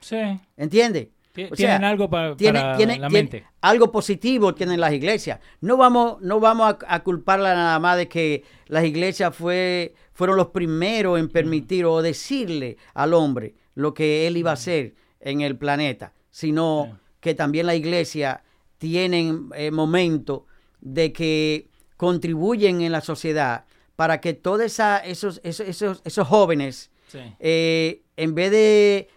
[0.00, 0.16] Sí.
[0.56, 1.12] ¿Entiende?
[1.32, 3.46] Ti- O Tienen sea, algo pa- tiene- para tiene- la tiene- mente.
[3.60, 5.38] algo positivo tienen las iglesias.
[5.60, 10.36] No vamos, no vamos a, a culparla nada más de que las iglesias fue, fueron
[10.36, 15.40] los primeros en permitir o decirle al hombre lo que él iba a hacer en
[15.42, 18.42] el planeta, sino que también la iglesia
[18.78, 20.42] tienen eh, momentos
[20.80, 23.64] de que contribuyen en la sociedad
[23.96, 27.18] para que todos esos, esos, esos, esos jóvenes Sí.
[27.40, 29.08] eh, en vez de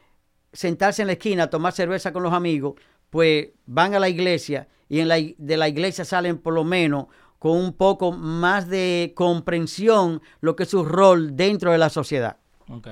[0.52, 2.74] sentarse en la esquina a tomar cerveza con los amigos,
[3.10, 7.06] pues van a la iglesia y en la, de la iglesia salen por lo menos
[7.40, 12.38] con un poco más de comprensión lo que es su rol dentro de la sociedad.
[12.70, 12.88] Ok.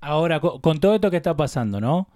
[0.00, 2.08] Ahora, co- con, todo esto que está pasando, ¿no?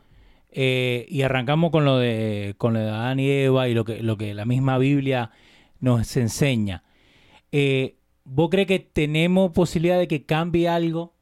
[0.50, 4.02] Eh, y arrancamos con lo de con lo de Adán y Eva y lo que,
[4.02, 5.30] lo que la misma Biblia
[5.80, 6.84] nos enseña.
[7.50, 11.14] Eh, ¿Vos crees que tenemos posibilidad de que cambie algo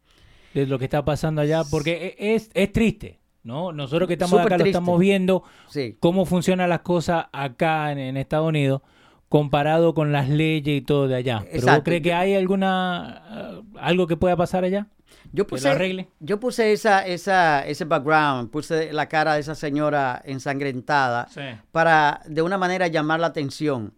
[0.55, 1.63] de lo que está pasando allá?
[1.71, 3.73] Porque e- es, es triste, ¿no?
[3.73, 5.97] Nosotros que estamos Súper acá lo estamos viendo Sí.
[6.01, 8.83] cómo funcionan las cosas acá en, en Estados Unidos
[9.29, 11.43] comparado con las leyes y todo de allá.
[11.51, 14.89] ¿Pero vos crees que hay alguna eh, algo que pueda pasar allá?
[15.33, 21.29] Yo puse, yo puse esa, esa, ese background, puse la cara de esa señora ensangrentada
[21.29, 21.41] Sí.
[21.71, 23.95] para de una manera llamar la atención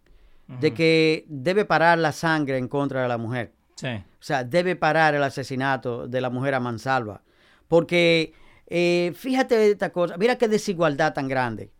[0.47, 3.53] de que debe parar la sangre en contra de la mujer.
[3.77, 3.89] Sí.
[3.89, 7.23] O sea, debe parar el asesinato de la mujer a mansalva.
[7.69, 8.33] Porque
[8.67, 11.71] eh, fíjate esta cosa, mira qué desigualdad tan grande.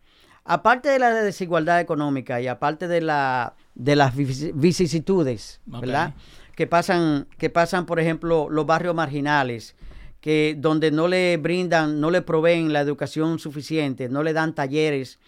[0.45, 5.61] Aparte de la desigualdad económica y aparte de, la, de las vici- vicisitudes.
[5.67, 6.15] ¿verdad?
[6.55, 9.75] Que pasan, que pasan, por ejemplo, los barrios marginales,
[10.21, 15.19] que donde no le brindan, no le proveen la educación suficiente, no le dan talleres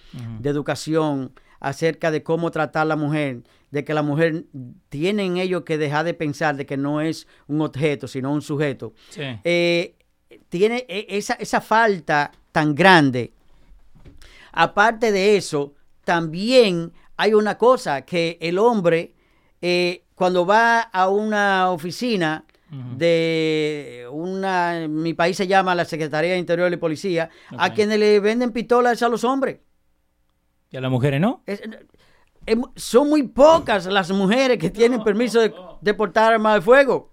[0.40, 4.44] de educación acerca de cómo tratar a la mujer, de que la mujer
[4.88, 8.94] tienen ellos que dejar de pensar de que no es un objeto, sino un sujeto.
[9.10, 9.22] Sí.
[9.44, 9.96] Eh,
[10.48, 13.32] tiene e- esa, esa falta tan grande.
[14.52, 19.14] Aparte de eso, también hay una cosa que el hombre,
[19.60, 22.44] eh, cuando va a una oficina
[22.96, 27.98] de una, en mi país se llama la Secretaría de Interior y Policía, a quienes
[27.98, 29.58] le venden pistolas a los hombres.
[30.76, 31.42] ¿Y a las mujeres no?
[31.46, 31.62] Es-
[32.44, 37.10] es- son muy pocas las mujeres que tienen permiso de, de portar armas de fuego.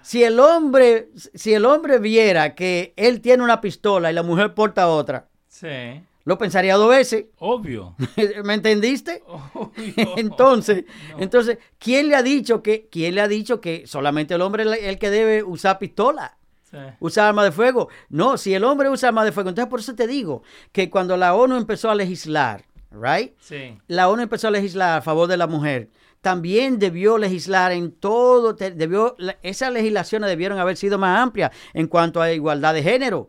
[0.00, 4.54] Si el hombre, si el hombre viera que él tiene una pistola y la mujer
[4.54, 6.00] porta otra, Sí.
[6.24, 7.26] lo pensaría dos veces.
[7.40, 7.96] Obvio.
[8.44, 9.24] ¿Me entendiste?
[9.26, 9.72] Obvio.
[10.16, 10.84] Entonces,
[11.18, 14.84] entonces, ¿quién le ha dicho que, quién le ha dicho que solamente el hombre es
[14.84, 16.36] el que debe usar pistola?
[16.70, 16.76] Sí.
[17.00, 17.88] Usar arma de fuego.
[18.10, 21.16] No, si el hombre usa arma de fuego, entonces por eso te digo que cuando
[21.16, 23.32] la ONU empezó a legislar, right?
[23.40, 23.78] Sí.
[23.86, 28.52] la ONU empezó a legislar a favor de la mujer, también debió legislar en todo,
[28.54, 33.28] debió, esas legislaciones debieron haber sido más amplias en cuanto a igualdad de género.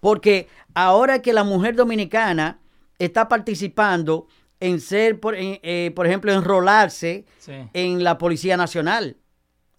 [0.00, 2.60] Porque ahora que la mujer dominicana
[2.98, 4.26] está participando
[4.60, 7.52] en ser, por, en, eh, por ejemplo, enrolarse Sí.
[7.72, 9.16] en la Policía Nacional.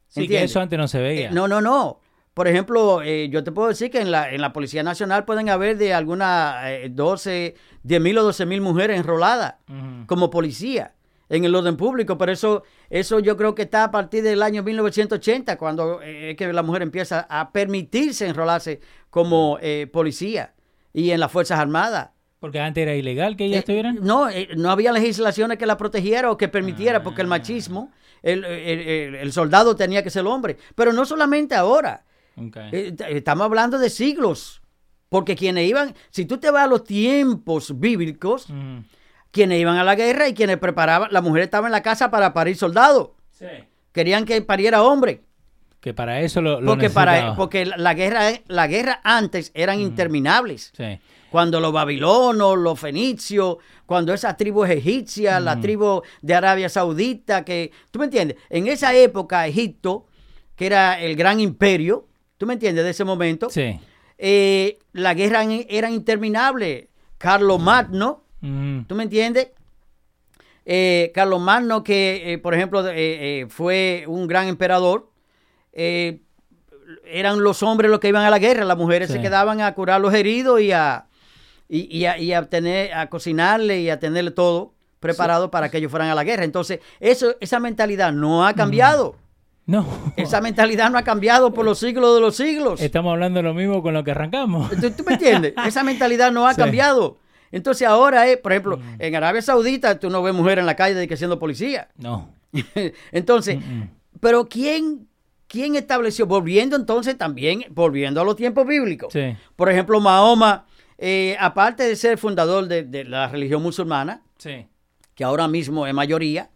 [0.08, 1.28] Sí, eso antes no se veía.
[1.30, 2.00] Eh, no, no, no.
[2.36, 5.50] Por ejemplo, eh, yo te puedo decir que en la, en la Policía Nacional pueden
[5.50, 9.56] haber de algunas eh, 12, 10 mil o 12 mil mujeres enroladas
[10.06, 10.94] como policía
[11.30, 12.62] en el orden público, pero eso,
[12.92, 16.62] eso yo creo que está a partir del año 1980, cuando eh, es que la
[16.62, 18.80] mujer empieza a permitirse enrolarse
[19.10, 20.54] como eh, policía
[20.94, 22.10] y en las Fuerzas Armadas.
[22.40, 23.98] Porque antes era ilegal que ellas Eh, estuvieran.
[24.02, 27.30] no, eh, no había legislaciones que la protegieran o que permitiera, porque el Ah.
[27.32, 30.58] machismo, el, el- el- el soldado tenía que ser hombre.
[30.76, 32.04] Pero no solamente ahora,
[32.72, 34.62] Eh, estamos hablando de siglos.
[35.10, 38.48] Porque quienes iban, si tú te vas a los tiempos bíblicos,
[39.32, 42.34] quienes iban a la guerra y quienes preparaban, la mujer estaba en la casa para
[42.34, 43.10] parir soldados.
[43.32, 43.46] Sí.
[43.92, 45.22] Querían que pariera hombre.
[45.80, 50.74] Que para eso lo, lo Porque, para, porque la guerra, la guerra antes eran interminables.
[50.76, 51.00] Sí.
[51.30, 57.72] Cuando los babilonos, los fenicios, cuando esas tribus egipcias, la tribu de Arabia Saudita, que,
[57.92, 58.38] ¿tú me entiendes?
[58.50, 60.08] En esa época, Egipto,
[60.56, 62.08] que era el gran imperio,
[62.38, 62.84] ¿tú me entiendes?
[62.84, 63.80] De ese momento, Sí.
[64.18, 66.90] eh, la guerra era interminable.
[67.18, 68.86] Carlos Magno, Ujú.
[68.88, 69.50] ¿tú me entiendes?
[70.66, 72.84] Eh, Carlos Magno, que eh, por ejemplo
[73.50, 75.10] fue un gran emperador,
[77.06, 79.16] eran los hombres los que iban a la guerra, las mujeres Sí.
[79.16, 81.06] se quedaban a curar los heridos y a,
[81.70, 85.78] y, y a, y a tener, a cocinarle y a tenerle todo preparado para que
[85.78, 86.44] ellos fueran a la guerra.
[86.44, 89.16] Entonces, eso, esa mentalidad no ha cambiado.
[89.68, 89.86] No.
[90.16, 92.80] Esa mentalidad no ha cambiado por los siglos de los siglos.
[92.82, 94.70] Estamos hablando lo mismo con lo que arrancamos.
[94.80, 95.54] ¿Tú, tú me entiendes?
[95.66, 96.62] Esa mentalidad no ha Sí.
[96.62, 96.64] Mm.
[96.64, 97.18] cambiado.
[97.52, 100.94] Entonces ahora es, por ejemplo, en Arabia Saudita tú no ves mujeres en la calle
[100.96, 101.88] de que siendo policía.
[101.98, 102.30] No.
[103.12, 103.58] entonces,
[104.20, 105.08] pero ¿quién,
[105.48, 106.26] ¿quién estableció?
[106.26, 109.14] Volviendo entonces también, volviendo a los tiempos bíblicos.
[109.14, 109.36] Sí.
[109.56, 110.66] Por ejemplo, Mahoma,
[110.98, 114.68] eh, aparte de ser fundador de, de la religión musulmana, Sí.
[115.16, 116.50] que ahora mismo es mayoría,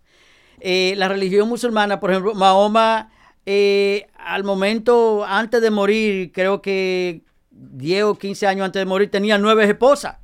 [0.62, 3.12] eh, la religión musulmana, por ejemplo, Mahoma,
[3.46, 9.10] eh, al momento, antes de morir, creo que 10 o 15 años antes de morir,
[9.12, 10.18] tenía nueve esposas.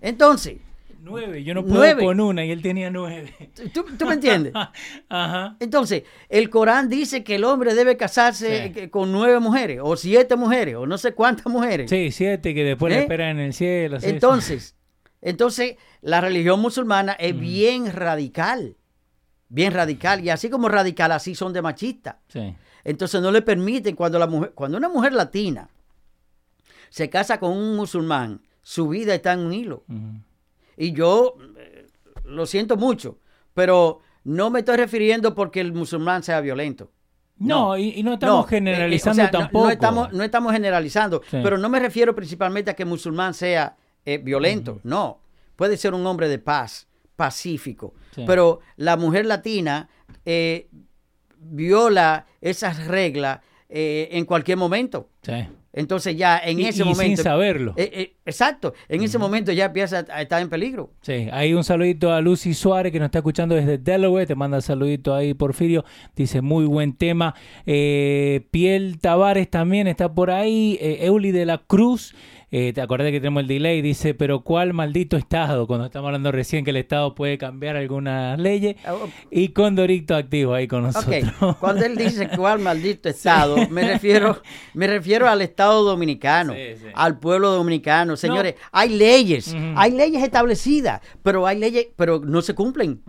[0.00, 0.56] Entonces,
[1.04, 1.42] Nueve.
[1.42, 2.04] Yo no puedo Nueve.
[2.04, 3.34] con una y él tenía nueve.
[3.74, 4.52] ¿tú, tú me entiendes?
[5.08, 5.56] Ajá.
[5.58, 8.80] Entonces, el Corán dice que el hombre debe casarse Sí.
[8.82, 11.90] eh, con nueve mujeres, o siete mujeres, o no sé cuántas mujeres.
[11.90, 13.02] Sí, siete que después le ¿Eh?
[13.02, 13.98] esperan en el cielo.
[14.00, 14.06] sí.
[14.10, 14.76] Entonces,
[15.20, 18.76] entonces, la religión musulmana es bien radical.
[19.54, 20.24] Bien radical.
[20.24, 22.18] Y así como radical, así son de machista.
[22.28, 22.54] Sí.
[22.84, 25.68] Entonces no le permiten cuando la mujer, cuando una mujer latina
[26.88, 29.84] se casa con un musulmán, su vida está en un hilo.
[30.76, 31.86] Y yo eh,
[32.24, 33.18] lo siento mucho,
[33.54, 36.90] pero no me estoy refiriendo porque el musulmán sea violento.
[37.38, 39.64] No, y, y no estamos No, eh, eh, generalizando o sea, no- tampoco.
[39.66, 41.38] No, estamos, no estamos generalizando, Sí.
[41.42, 43.76] pero no me refiero principalmente a que el musulmán sea
[44.06, 44.80] eh, violento.
[44.84, 45.18] No,
[45.56, 46.86] puede ser un hombre de paz,
[47.16, 47.94] pacífico.
[48.14, 48.24] Sí.
[48.26, 49.88] Pero la mujer latina
[50.24, 50.68] eh,
[51.38, 55.08] viola esas reglas eh, en cualquier momento.
[55.22, 55.32] Sí.
[55.74, 57.16] Entonces ya en Y- ese y momento...
[57.16, 57.72] sin saberlo.
[57.78, 60.92] Eh, eh, exacto, en ese momento ya empieza a estar en peligro.
[61.00, 64.60] Sí, hay un saludito a Lucy Suárez que nos está escuchando desde Delaware, te manda
[64.60, 67.34] saludito ahí Porfirio, dice muy buen tema.
[67.64, 72.14] Eh, Piel Tavares también está por ahí, Euli de la Cruz,
[72.54, 75.66] eh, te acordás que tenemos el delay, dice, pero ¿cuál maldito Estado?
[75.66, 78.76] Cuando estamos hablando recién que el Estado puede cambiar algunas leyes.
[78.86, 81.56] Oh, Y Condorito activo ahí con Ok, nosotros.
[81.58, 84.42] cuando él dice cuál maldito Estado, me refiero,
[84.74, 86.86] me refiero al Estado dominicano, Sí, sí.
[86.94, 88.16] al pueblo dominicano.
[88.16, 93.02] Señores, hay leyes, hay leyes establecidas, pero hay leyes, pero no se cumplen.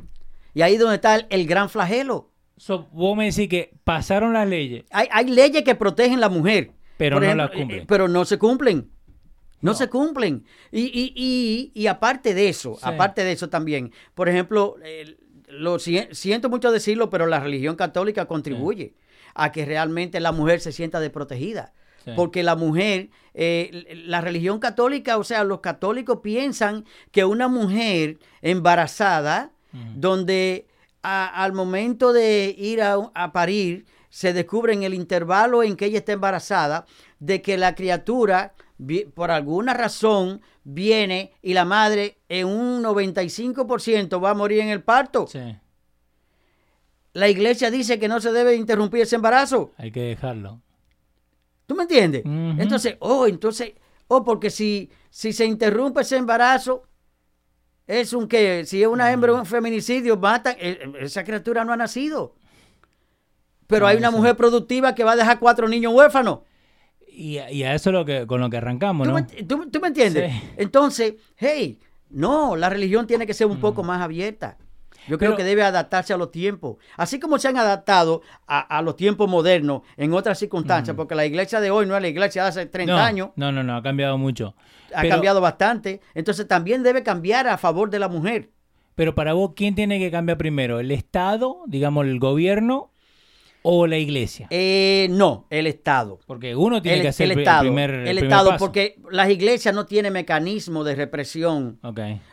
[0.53, 2.31] Y ahí es donde está el, el gran flagelo.
[2.55, 6.71] So, vos me decís que pasaron las leyes, Hay, hay leyes que protegen la mujer.
[6.95, 7.81] Pero Por no las eh, cumplen.
[7.81, 8.89] eh, Pero no se cumplen.
[9.63, 9.77] No, No.
[9.77, 10.45] se cumplen.
[10.71, 12.81] Y, y, y, y aparte de eso, Sí.
[12.83, 17.75] aparte de eso también, por ejemplo, eh, lo si- siento mucho decirlo, pero la religión
[17.75, 18.93] católica contribuye
[19.35, 21.73] a que realmente la mujer se sienta desprotegida.
[22.05, 22.11] Sí.
[22.15, 28.17] Porque la mujer, eh, la religión católica, o sea, los católicos piensan que una mujer
[28.41, 29.51] embarazada,
[29.95, 30.67] donde
[31.01, 35.85] a- al momento de ir a, a parir, se descubre en el intervalo en que
[35.85, 36.85] ella está embarazada,
[37.19, 38.53] de que la criatura,
[39.13, 44.83] por alguna razón, viene y la madre en un 95% va a morir en el
[44.83, 45.27] parto.
[45.27, 45.39] sí,
[47.13, 49.71] La iglesia dice que no se debe interrumpir ese embarazo.
[49.77, 50.61] hay que dejarlo.
[51.65, 52.23] ¿Tú me entiendes?
[52.25, 53.73] Entonces, oh, entonces,
[54.07, 56.83] oh, porque si, si se interrumpe ese embarazo,
[57.87, 61.73] es un que, si es una hembra, un feminicidio, matan, eh, eh, esa criatura no
[61.73, 62.35] ha nacido.
[63.67, 66.39] Pero hay una mujer productiva que va a dejar cuatro niños huérfanos.
[67.15, 69.25] Y, a- y a eso es lo que, con lo que arrancamos, ¿Tú, ¿no?
[69.47, 70.31] tú- tú me entiendes?
[70.31, 70.41] Sí.
[70.57, 74.57] Entonces, hey, no, la religión tiene que ser un poco más abierta.
[75.07, 76.77] Yo creo Pero- que debe adaptarse a los tiempos.
[76.95, 81.25] Así como se han adaptado a, a los tiempos modernos en otras circunstancias, porque la
[81.25, 83.75] iglesia de hoy no es la iglesia de hace 30 no, años, No, no, no,
[83.75, 84.55] ha cambiado mucho.
[84.95, 85.99] ha Pero- cambiado bastante.
[86.13, 88.51] Entonces también debe cambiar a favor de la mujer.
[88.95, 90.79] Pero para vos, ¿quién tiene que cambiar primero?
[90.79, 92.91] ¿El Estado, digamos, el gobierno
[93.63, 94.47] o la iglesia?
[94.51, 96.19] Eh, no, el Estado.
[96.27, 98.59] Porque uno tiene el, que hacer el el, Estado, primer, el primer Estado, paso.
[98.65, 101.79] porque las iglesias no tienen mecanismo de represión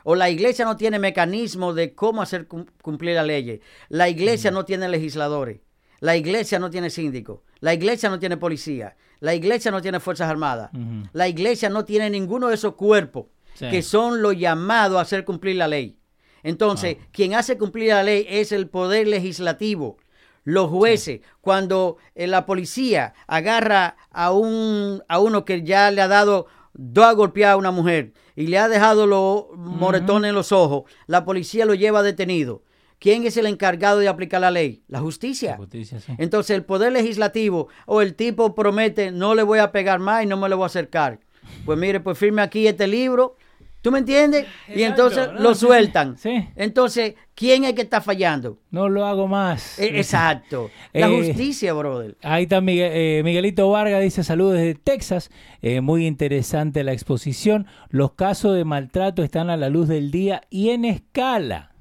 [0.04, 3.60] o la iglesia no tiene mecanismo de cómo hacer cum- cumplir la ley.
[3.88, 5.60] La iglesia no tiene legisladores.
[6.00, 7.44] La iglesia no tiene síndico.
[7.60, 8.96] La iglesia no tiene policía.
[9.20, 10.70] La iglesia no tiene fuerzas armadas.
[11.12, 13.68] La iglesia no tiene ninguno de esos cuerpos Sí.
[13.68, 15.98] que son los llamados a hacer cumplir la ley.
[16.42, 17.06] Entonces, Ah.
[17.12, 19.98] quien hace cumplir la ley es el poder legislativo.
[20.44, 26.08] Los jueces, cuando eh, la policía agarra a, un, a uno que ya le ha
[26.08, 30.84] dado dos golpeadas a una mujer y le ha dejado los moretones en los ojos,
[31.06, 32.62] la policía lo lleva detenido.
[32.98, 34.82] ¿Quién es el encargado de aplicar la ley?
[34.86, 35.52] La justicia.
[35.52, 36.12] La justicia, sí.
[36.18, 40.26] Entonces el poder legislativo o el tipo promete no le voy a pegar más y
[40.26, 41.18] no me le voy a acercar.
[41.64, 43.36] Pues mire, pues firme aquí este libro.
[43.82, 44.46] ¿Tú me entiendes?
[44.68, 45.40] Y entonces ¿no?
[45.40, 46.18] lo sueltan.
[46.18, 46.48] Sí.
[46.54, 48.58] Entonces, ¿quién es que está fallando?
[48.70, 49.78] No lo hago más.
[49.78, 50.70] Eh, Exacto.
[50.92, 52.16] La Eh, justicia, brother.
[52.22, 55.30] Ahí está Miguel- eh, Miguelito Vargas, dice saludos desde Texas.
[55.62, 57.66] Eh, muy interesante la exposición.
[57.88, 61.72] Los casos de maltrato están a la luz del día y en escala.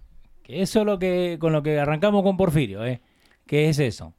[0.43, 3.02] Que eso es lo que, con lo que arrancamos con Porfirio, ¿eh?
[3.45, 4.14] ¿Qué es eso?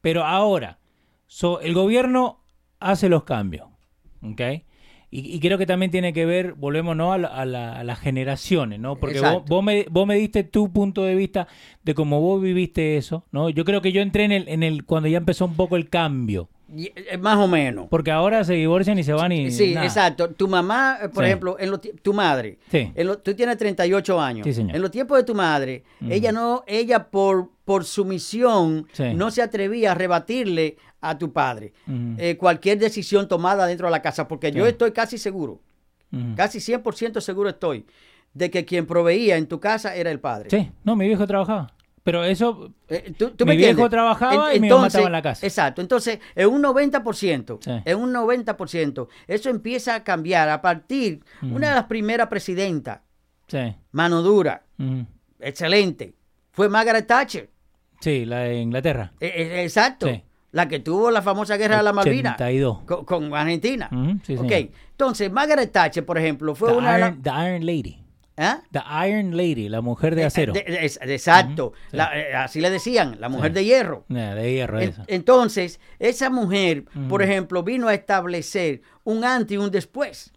[0.00, 0.78] Pero ahora,
[1.26, 2.44] so, el gobierno
[2.78, 3.66] hace los cambios,
[4.22, 4.40] ¿ok?
[5.10, 7.12] Y, y creo que también tiene que ver, volvemos ¿no?
[7.14, 8.96] a, la- a la- a las generaciones, ¿no?
[8.96, 11.48] Porque vos, vos me, vos me diste tu punto de vista
[11.82, 13.48] de cómo vos viviste eso, ¿no?
[13.48, 15.88] Yo creo que yo entré en el, en el cuando ya empezó un poco el
[15.88, 16.50] cambio.
[16.76, 17.86] Y, eh, Más o menos.
[17.88, 19.86] Porque ahora se divorcian y se van y Sí, nada.
[19.86, 20.28] exacto.
[20.28, 21.28] Tu mamá, por Sí.
[21.30, 22.92] ejemplo, en lo tu madre, Sí.
[22.94, 24.44] en lo- tú tienes 38 años.
[24.44, 24.76] Sí, señor.
[24.76, 29.92] En los tiempos de tu madre, ella no, ella por, por sumisión no se atrevía
[29.92, 32.14] a rebatirle a tu padre Ujú.
[32.18, 34.70] eh, cualquier decisión tomada dentro de la casa, porque yo Sí.
[34.70, 35.60] estoy casi seguro,
[36.12, 36.34] Ujú.
[36.36, 37.86] casi 100% seguro estoy,
[38.34, 40.50] de que quien proveía en tu casa era el padre.
[40.50, 41.72] Sí, no, mi viejo trabajaba.
[42.04, 43.90] Pero eso, Eh, ¿tú- tú Mi me viejo entiendes?
[43.90, 45.44] trabajaba En- y mi mamá estaba en la casa.
[45.46, 45.82] Exacto.
[45.82, 47.70] Entonces, en un 90%, Sí.
[47.84, 53.00] en un 90%, eso empieza a cambiar a partir, una de las primeras presidentas,
[53.46, 53.76] sí.
[53.92, 54.62] mano dura,
[55.40, 56.14] excelente,
[56.52, 57.50] fue Margaret Thatcher.
[58.00, 59.12] Sí, la de Inglaterra.
[59.20, 60.06] Eh, exacto.
[60.06, 60.22] Sí.
[60.52, 62.78] La que tuvo la famosa guerra de la Malvinas 82.
[62.84, 63.88] con, con Argentina.
[63.92, 64.48] Ujú, sí, ok.
[64.48, 64.70] señor.
[64.92, 66.98] Entonces, Margaret Thatcher, por ejemplo, fue The una.
[66.98, 67.98] Iron, the Iron Lady.
[68.40, 68.62] ¿Ah?
[68.70, 70.52] The Iron Lady, la mujer de acero.
[70.52, 71.72] De- de- es- exacto.
[71.90, 73.54] La- eh, así le decían, la mujer Sí.
[73.56, 74.04] de hierro.
[74.08, 75.04] Eh, de hierro En- esa.
[75.08, 80.32] entonces, esa mujer, por ejemplo, vino a establecer un antes y un después.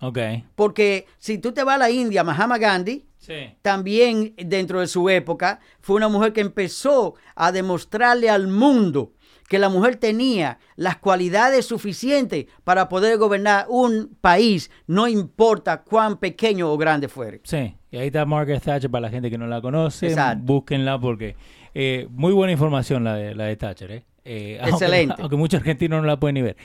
[0.55, 3.55] Porque si tú te vas a la India, Mahatma Gandhi, Sí.
[3.61, 9.13] también dentro de su época, fue una mujer que empezó a demostrarle al mundo
[9.51, 16.15] que la mujer tenía las cualidades suficientes para poder gobernar un país, no importa cuán
[16.19, 17.41] pequeño o grande fuere.
[17.43, 20.07] Sí, y ahí está Margaret Thatcher para la gente que no la conoce.
[20.07, 20.41] Exacto.
[20.45, 21.35] Búsquenla porque
[21.73, 23.91] eh, muy buena información la de, la de Thatcher.
[23.91, 24.05] ¿eh?
[24.23, 25.15] Eh, Excelente.
[25.19, 26.55] Aunque, muchos argentinos no la pueden ni ver.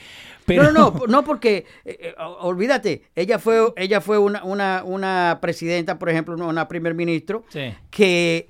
[0.45, 5.39] Pero, No, no, no, no porque, eh, olvídate, ella fue, ella fue una, una, una
[5.41, 7.74] presidenta, por ejemplo, una, una primer ministro, Sí.
[7.91, 8.49] que,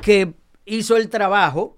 [0.00, 0.32] que
[0.64, 1.76] hizo el trabajo,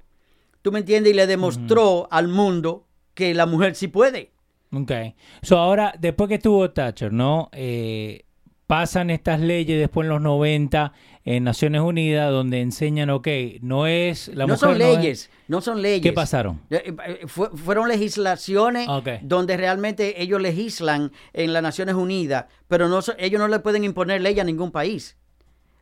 [0.63, 4.31] tú me entiendes, y le demostró al mundo que la mujer sí puede.
[4.73, 4.91] Ok.
[5.43, 7.51] So ahora, después que estuvo Thatcher, ¿no?
[7.53, 8.25] Eh,
[8.67, 10.95] pasan estas leyes después en los 90
[11.25, 13.29] en Naciones Unidas donde enseñan, ok,
[13.61, 14.59] no es la no mujer.
[14.59, 16.01] son no es- leyes, no son leyes.
[16.03, 16.61] ¿Qué pasaron?
[16.71, 19.09] Eh, eh, fue- fueron legislaciones Ok.
[19.23, 24.23] donde realmente ellos legislan en las Naciones Unidas, pero no, ellos no le pueden imponer
[24.23, 25.19] ley a ningún país.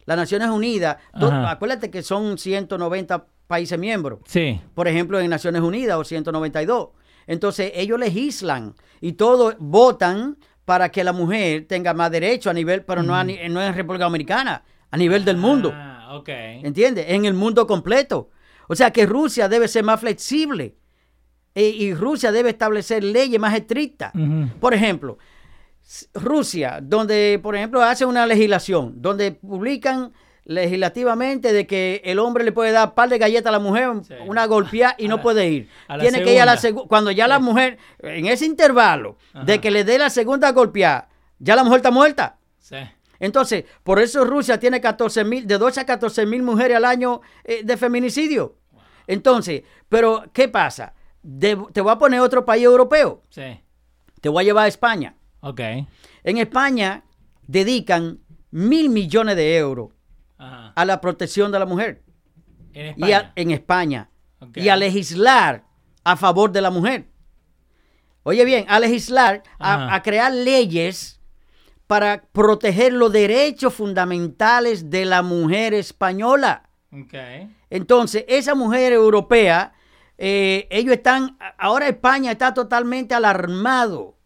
[0.05, 4.61] Las Naciones Unidas, do- acuérdate que son 190 países miembros, Sí.
[4.75, 6.91] por ejemplo, en Naciones Unidas o 192.
[7.27, 12.85] Entonces ellos legislan y todos votan para que la mujer tenga más derecho a nivel,
[12.85, 15.73] pero no, a no en República Dominicana, a nivel del mundo.
[15.75, 16.29] Ah, ok.
[16.29, 17.07] ¿Entiendes?
[17.09, 18.31] En el mundo completo.
[18.69, 20.77] O sea que Rusia debe ser más flexible.
[21.55, 24.13] E- y Rusia debe establecer leyes más estrictas.
[24.61, 25.19] Por ejemplo,
[26.15, 30.13] Rusia, donde, por ejemplo, hace una legislación, donde publican
[30.51, 34.15] legislativamente de que el hombre le puede dar par de galletas a la mujer, Sí.
[34.27, 35.69] una golpeada y A no la- puede ir.
[36.01, 36.89] Tiene que ir a la segunda.
[36.89, 41.55] Cuando ya la mujer, en ese intervalo de que le dé la segunda golpeada, ya
[41.57, 42.39] la mujer está muerta.
[42.59, 42.77] Sí.
[43.21, 47.21] Entonces, por eso Rusia tiene 14 mil, de 12 a 14 mil mujeres al año
[47.45, 48.57] eh, de feminicidio.
[49.07, 50.95] Entonces, pero ¿qué pasa?
[51.23, 53.23] De- te voy a poner otro país europeo.
[53.29, 53.61] Sí.
[54.21, 55.15] Te voy a llevar a España.
[55.41, 55.61] Ok.
[56.25, 57.05] En España
[57.47, 58.19] dedican
[58.51, 59.91] mil millones de euros
[60.41, 60.73] Ajá.
[60.75, 62.03] a la protección de la mujer.
[62.73, 63.33] En y a- España.
[63.37, 64.11] en España
[64.55, 65.65] y a legislar
[66.05, 67.09] a favor de la mujer.
[68.23, 71.21] Oye bien, a legislar, a, a crear leyes
[71.87, 76.69] para proteger los derechos fundamentales de la mujer española.
[76.93, 77.15] Ok.
[77.71, 79.73] Entonces, esa mujer europea,
[80.19, 84.17] eh, ellos están, ahora España está totalmente alarmado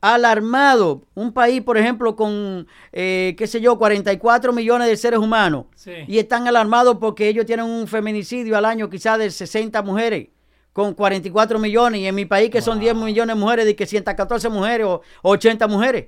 [0.00, 1.02] Alarmado.
[1.14, 5.66] Un país, por ejemplo, con, eh, qué sé yo, 44 millones de seres humanos.
[5.74, 5.92] Sí.
[6.06, 10.28] Y están alarmados porque ellos tienen un feminicidio al año quizás de 60 mujeres
[10.72, 12.00] con 44 millones.
[12.00, 12.82] Y en mi país que son Wow.
[12.82, 16.06] 10 millones de mujeres, de que 114 mujeres o 80 mujeres.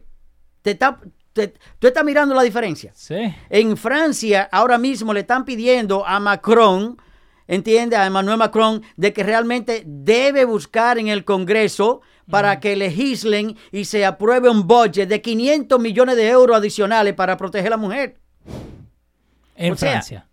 [0.63, 1.01] Te está,
[1.33, 2.93] te- tú estás mirando la diferencia.
[2.95, 3.35] Sí.
[3.49, 6.99] En Francia, ahora mismo le están pidiendo a Macron,
[7.47, 13.57] entiende, a Emmanuel Macron, de que realmente debe buscar en el Congreso para que legislen
[13.73, 17.77] y se apruebe un budget de 500 millones de euros adicionales para proteger a la
[17.77, 18.19] mujer.
[19.57, 20.27] En O sea, Francia.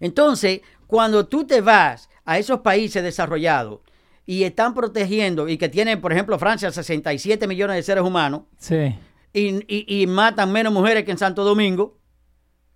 [0.00, 3.80] Entonces, cuando tú te vas a esos países desarrollados
[4.26, 8.94] y están protegiendo y que tienen, por ejemplo, Francia 67 millones de seres humanos Sí.
[9.32, 11.98] y, y- y matan menos mujeres que en Santo Domingo,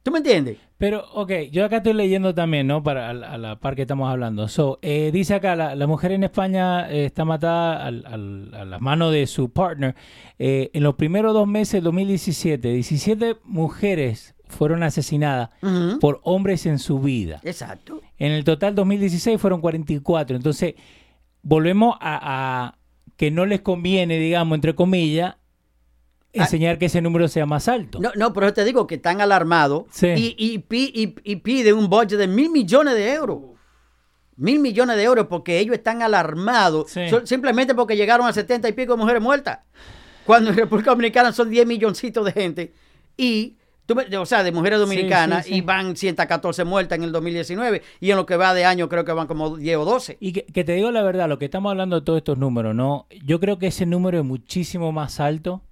[0.03, 0.59] ¿tú me entiendes?
[0.83, 2.83] Pero, ok, yo acá estoy leyendo también, ¿no?
[2.83, 4.49] Para a la, a la par que estamos hablando.
[4.49, 8.65] So, eh, dice acá, la, la mujer en España eh, está matada al- al- a
[8.65, 9.95] las manos de su partner.
[10.41, 15.51] Eh, en los primeros dos meses del 2017, 17 mujeres fueron asesinadas
[16.01, 17.39] por hombres en su vida.
[17.45, 18.01] Exacto.
[18.19, 20.35] En el total 2016 fueron 44.
[20.37, 20.75] Entonces,
[21.43, 22.79] volvemos a, a
[23.17, 25.37] que no les conviene, digamos, entre comillas,
[26.33, 27.99] enseñar que ese número sea más alto.
[28.01, 30.09] No, no, pero yo te digo que están alarmados Sí.
[30.09, 30.65] y, y,
[31.03, 33.41] y- y piden un budget de mil millones de euros.
[34.37, 37.03] Mil millones de euros porque ellos están alarmados Sí.
[37.25, 39.59] simplemente porque llegaron a 70 y pico de mujeres muertas.
[40.25, 42.73] Cuando en República Dominicana son 10 milloncitos de gente
[43.17, 43.57] y,
[43.87, 45.57] tú o sea, de mujeres dominicanas sí.
[45.57, 49.05] y van 114 muertas en el 2019 y en lo que va de año creo
[49.05, 50.17] que van como 10 o 12.
[50.21, 52.75] Y que, que te digo la verdad, lo que estamos hablando de todos estos números,
[52.75, 53.07] ¿no?
[53.25, 55.63] Yo creo que ese número es muchísimo más alto,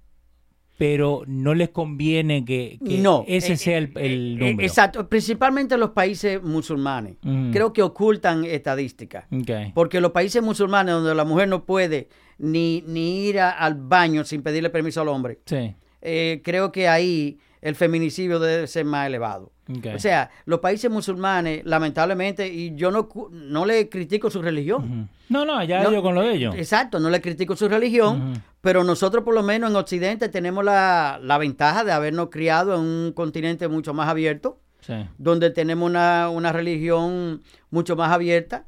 [0.81, 3.23] pero no les conviene que, que no.
[3.27, 4.67] ese eh, sea el, eh, el eh, número.
[4.67, 7.17] Exacto, principalmente los países musulmanes.
[7.23, 7.51] Ujú.
[7.51, 9.25] Creo que ocultan estadísticas.
[9.31, 9.51] Ok.
[9.75, 12.07] Porque los países musulmanes donde la mujer no puede
[12.39, 15.75] ni, ni ir a- al baño sin pedirle permiso al hombre, Sí.
[16.01, 19.51] eh, creo que ahí el feminicidio debe ser más elevado.
[19.95, 25.09] O sea, los países musulmanes, lamentablemente, y yo no, no le critico su religión.
[25.29, 26.55] No, no, ya No, yo con lo de ellos.
[26.57, 31.19] Exacto, no le critico su religión, pero nosotros por lo menos en Occidente tenemos la,
[31.21, 34.93] la ventaja de habernos criado en un continente mucho más abierto Sí.
[35.19, 38.65] donde tenemos una, una religión mucho más abierta,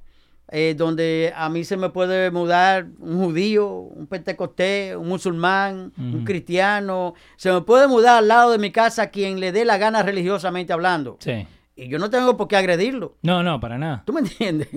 [0.55, 6.23] eh, donde a mí se me puede mudar un judío, un pentecostés, un musulmán, un
[6.23, 10.03] cristiano, se me puede mudar al lado de mi casa quien le dé la gana
[10.03, 11.17] religiosamente hablando.
[11.21, 11.47] Sí.
[11.75, 13.17] Y yo no tengo por qué agredirlo.
[13.23, 14.03] No, no, para nada.
[14.05, 14.67] ¿Tú me entiendes?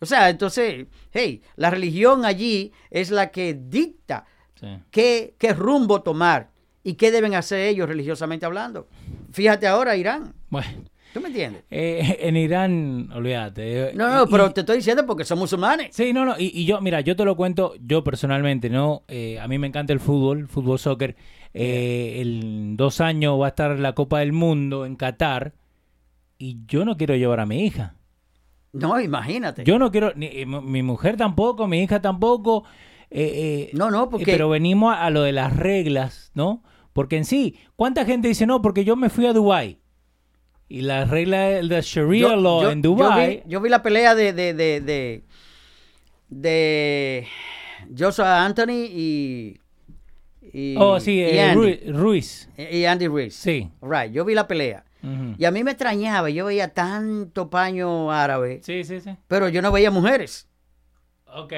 [0.00, 4.24] O sea, entonces, hey, la religión allí es la que dicta
[4.56, 4.66] Sí.
[4.90, 6.50] qué, qué rumbo tomar
[6.82, 8.88] y qué deben hacer ellos religiosamente hablando.
[9.32, 10.34] Fíjate ahora, Irán.
[10.48, 10.68] Bueno,
[11.12, 11.64] ¿Tú me entiendes?
[11.70, 13.92] eh, en Irán, olvídate.
[13.94, 15.88] No, no, y- pero te estoy diciendo porque son musulmanes.
[15.94, 19.02] Sí, no, no, y, y yo, mira, yo te lo cuento, yo personalmente, ¿no?
[19.08, 21.16] Eh, a mí me encanta el fútbol, fútbol, soccer.
[21.52, 25.54] Eh, en dos años va a estar la Copa del Mundo en Qatar
[26.38, 27.96] y yo no quiero llevar a mi hija.
[28.72, 29.64] No, imagínate.
[29.64, 32.62] Yo no quiero, ni, eh, mi mujer tampoco, mi hija tampoco.
[33.72, 36.62] no, no, porque Pero venimos a, a lo de las reglas, ¿no?
[36.92, 38.62] Porque en sí, ¿cuánta gente dice no?
[38.62, 39.79] Porque yo me fui a Dubai
[40.70, 43.42] y la regla de Sharia yo, law yo- en yo Dubai.
[43.44, 45.24] vi, yo vi la pelea de de, de, de,
[46.28, 47.26] de
[47.98, 49.60] Joshua Anthony y,
[50.52, 52.48] y oh, sí, y eh, Andy, Ru- Ruiz.
[52.56, 53.34] y Andy Ruiz.
[53.34, 53.70] Sí.
[53.82, 54.84] Right, yo vi la pelea.
[55.38, 59.16] Y a mí me extrañaba, yo veía tanto paño árabe, Sí, sí, sí.
[59.28, 60.46] pero yo no veía mujeres.
[61.24, 61.52] Ok.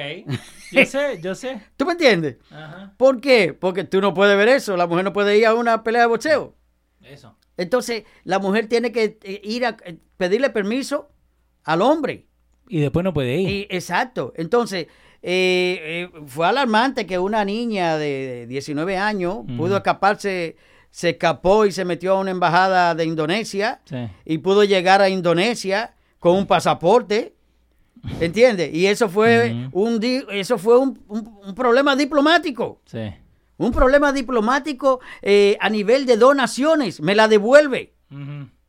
[0.71, 1.59] Yo sé, yo sé.
[1.77, 2.37] ¿Tú me entiendes?
[2.51, 2.93] Ajá.
[2.95, 3.53] ¿Por qué?
[3.53, 4.77] Porque tú no puedes ver eso.
[4.77, 6.55] La mujer no puede ir a una pelea de boxeo.
[7.01, 7.35] Eso.
[7.57, 11.09] Entonces, la mujer tiene que eh, ir a eh, pedirle permiso
[11.63, 12.25] al hombre.
[12.67, 13.49] Y después no puede ir.
[13.49, 14.33] Y- exacto.
[14.35, 14.87] Entonces,
[15.21, 20.55] eh, eh, fue alarmante que una niña de 19 años pudo escaparse,
[20.89, 24.07] se escapó y se metió a una embajada de Indonesia Sí.
[24.25, 27.35] y pudo llegar a Indonesia con un pasaporte.
[28.19, 28.73] ¿Entiendes?
[28.73, 29.81] Y eso fue Ujú.
[29.85, 32.81] un di- eso fue un, un- un problema diplomático.
[32.85, 32.99] Sí.
[33.57, 37.01] Un problema diplomático eh, a nivel de donaciones.
[37.01, 37.93] Me la devuelve.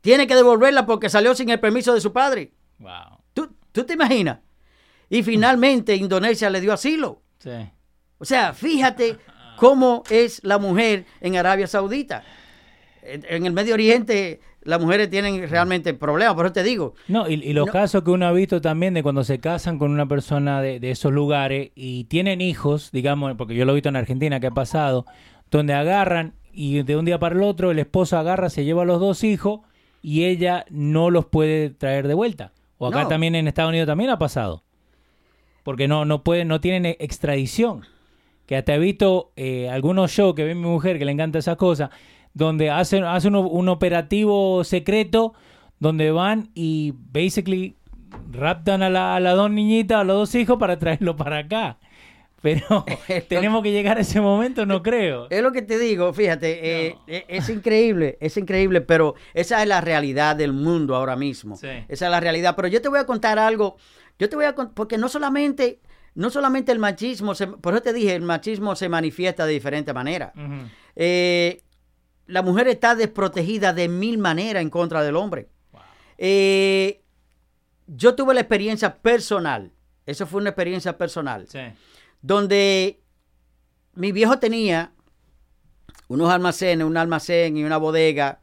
[0.00, 2.52] Tiene que devolverla porque salió sin el permiso de su padre.
[2.78, 3.18] Wow.
[3.32, 4.40] ¿Tú, tú te imaginas?
[5.08, 7.22] Y finalmente Indonesia le dio asilo.
[7.38, 7.50] Sí.
[8.18, 9.18] O sea, fíjate
[9.56, 12.24] cómo es la mujer en Arabia Saudita.
[13.02, 16.94] En en el Medio Oriente las mujeres tienen realmente problemas, por eso te digo.
[17.08, 17.72] No, y, y los No.
[17.72, 20.90] casos que uno ha visto también de cuando se casan con una persona de, de
[20.90, 24.52] esos lugares y tienen hijos, digamos, porque yo lo he visto en Argentina que ha
[24.52, 25.06] pasado,
[25.50, 28.86] donde agarran y de un día para el otro el esposo agarra, se lleva a
[28.86, 29.60] los dos hijos
[30.02, 32.52] y ella no los puede traer de vuelta.
[32.78, 33.08] O acá No.
[33.08, 34.62] también en Estados Unidos también ha pasado.
[35.62, 37.82] Porque no, no pueden, no tienen extradición.
[38.46, 41.56] Que hasta he visto eh, algunos shows que ve mi mujer que le encanta esas
[41.56, 41.88] cosas,
[42.34, 45.32] donde hacen, hacen un, un operativo secreto
[45.78, 47.76] donde van y basically
[48.30, 51.78] raptan a, la, a las dos niñitas, a los dos hijos para traerlo para acá.
[52.42, 52.84] Pero
[53.28, 55.28] tenemos que llegar a ese momento, no creo.
[55.30, 59.68] Es lo que te digo, fíjate, eh, eh, es increíble, es increíble, pero esa es
[59.68, 61.56] la realidad del mundo ahora mismo.
[61.56, 61.68] Sí.
[61.88, 62.54] Esa es la realidad.
[62.56, 63.76] Pero yo te voy a contar algo,
[64.18, 65.80] yo te voy a contar, porque no solamente,
[66.14, 69.92] no solamente el machismo, se- por eso te dije, el machismo se manifiesta de diferente
[69.94, 70.32] manera.
[70.96, 71.62] Eh,
[72.26, 75.48] la mujer está desprotegida de mil maneras en contra del hombre.
[76.18, 77.02] Eh,
[77.86, 79.72] yo tuve la experiencia personal,
[80.06, 81.58] eso fue una experiencia personal Sí.
[82.22, 83.00] donde
[83.94, 84.92] mi viejo tenía
[86.08, 88.40] unos almacenes, un almacén y una bodega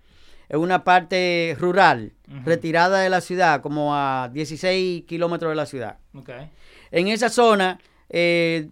[0.50, 2.14] en una parte rural,
[2.44, 5.98] retirada de la ciudad, como a 16 kilómetros de la ciudad.
[6.92, 7.80] En esa zona
[8.10, 8.70] eh,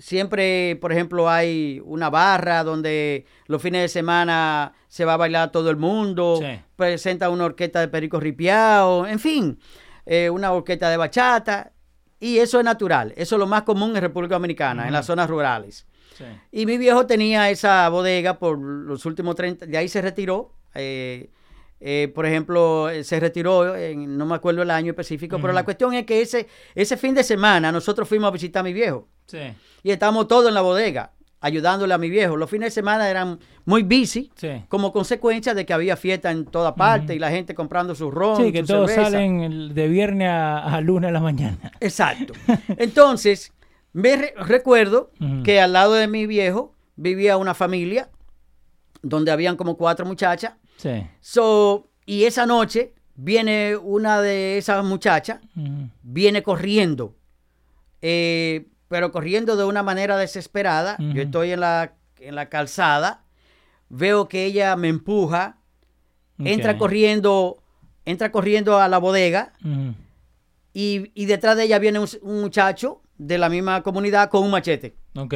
[0.00, 5.52] siempre, por ejemplo, hay una barra donde los fines de semana se va a bailar
[5.52, 6.60] todo el mundo, Sí.
[6.74, 9.58] presenta una orquesta de pericos ripiados, en fin,
[10.06, 11.72] eh, una orquesta de bachata.
[12.18, 15.30] Y eso es natural, eso es lo más común en República Dominicana, en las zonas
[15.30, 15.86] rurales.
[16.18, 16.24] Sí.
[16.52, 20.54] Y mi viejo tenía esa bodega por los últimos 30, de ahí se retiró.
[20.74, 21.30] eh,
[21.80, 25.94] eh, por ejemplo, se retiró, en- no me acuerdo el año específico, pero la cuestión
[25.94, 26.46] es que ese,
[26.76, 29.38] ese fin de semana nosotros fuimos a visitar a mi viejo Sí.
[29.82, 31.12] y estábamos todos en la bodega
[31.42, 32.36] ayudándole a mi viejo.
[32.36, 34.62] Los fines de semana eran muy busy Sí.
[34.68, 38.36] como consecuencia de que había fiesta en toda parte y la gente comprando su ron,
[38.36, 39.10] Sí, que su todos cerveza.
[39.10, 41.72] salen de viernes a, a lunes a la mañana.
[41.80, 42.34] Exacto.
[42.76, 43.52] Entonces,
[43.94, 45.12] me re- recuerdo
[45.42, 48.10] que al lado de mi viejo vivía una familia
[49.02, 50.52] donde habían como cuatro muchachas.
[50.76, 51.06] Sí.
[51.20, 55.40] So, y esa noche viene una de esas muchachas,
[56.02, 57.14] viene corriendo,
[58.02, 60.96] eh, pero corriendo de una manera desesperada.
[61.14, 63.22] Yo estoy en la, en la calzada,
[63.88, 65.58] veo que ella me empuja,
[66.40, 67.62] entra corriendo,
[68.04, 69.52] entra corriendo a la bodega
[70.74, 74.50] y, y detrás de ella viene un, un muchacho de la misma comunidad con un
[74.50, 74.96] machete.
[75.14, 75.34] Ok.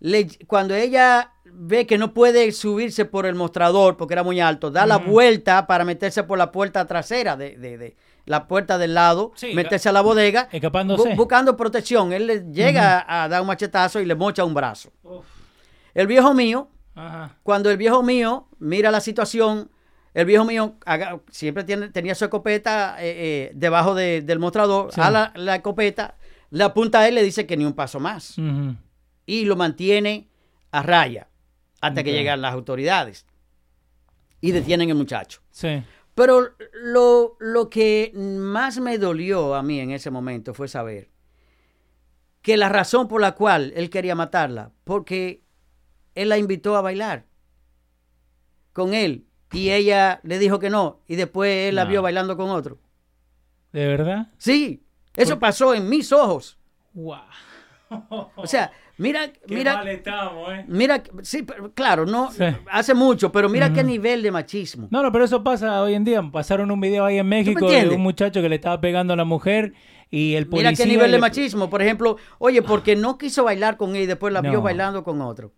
[0.00, 4.70] Le- cuando ella ve que no puede subirse por el mostrador porque era muy alto,
[4.70, 7.96] da la vuelta para meterse por la puerta trasera de, de- de-
[8.26, 11.10] la puerta del lado, Sí, meterse a la bodega, Escapándose.
[11.10, 12.12] bu- buscando protección.
[12.12, 14.90] Él le llega a dar un machetazo y le mocha un brazo.
[15.94, 17.36] El viejo mío, Ajá.
[17.44, 19.70] cuando el viejo mío mira la situación,
[20.12, 24.92] el viejo mío haga- siempre tiene, tenía su escopeta eh, eh, debajo de- del mostrador,
[24.92, 25.00] Sí.
[25.00, 26.16] a la, la escopeta,
[26.50, 28.34] le apunta a él, le dice que ni un paso más
[29.24, 30.28] y lo mantiene
[30.72, 31.28] a raya
[31.86, 33.26] hasta que llegan las autoridades
[34.40, 35.40] y detienen al muchacho.
[35.50, 35.82] Sí.
[36.14, 41.10] Pero lo, lo que más me dolió a mí en ese momento fue saber
[42.42, 45.42] que la razón por la cual él quería matarla, porque
[46.14, 47.26] él la invitó a bailar
[48.72, 52.50] con él y ella le dijo que no y después él la vio bailando con
[52.50, 52.78] otro.
[53.72, 54.28] ¿De verdad?
[54.38, 54.84] Sí,
[55.14, 56.58] eso pasó en mis ojos.
[56.94, 57.18] Wow.
[58.36, 60.64] O sea, mira, Qué mira, mal estamos, ¿eh?
[60.68, 62.44] Mira, sí, pero claro, no Sí.
[62.70, 63.88] hace mucho, pero mira qué Ujú.
[63.88, 64.88] nivel de machismo.
[64.90, 66.22] No, no, pero eso pasa hoy en día.
[66.32, 69.24] Pasaron un video ahí en México de un muchacho que le estaba pegando a la
[69.24, 69.72] mujer
[70.10, 70.70] y el policía...
[70.70, 71.68] Mira qué nivel de machismo.
[71.70, 75.20] Por ejemplo, oye, porque no quiso bailar con él y después la vio bailando con
[75.20, 75.52] otro.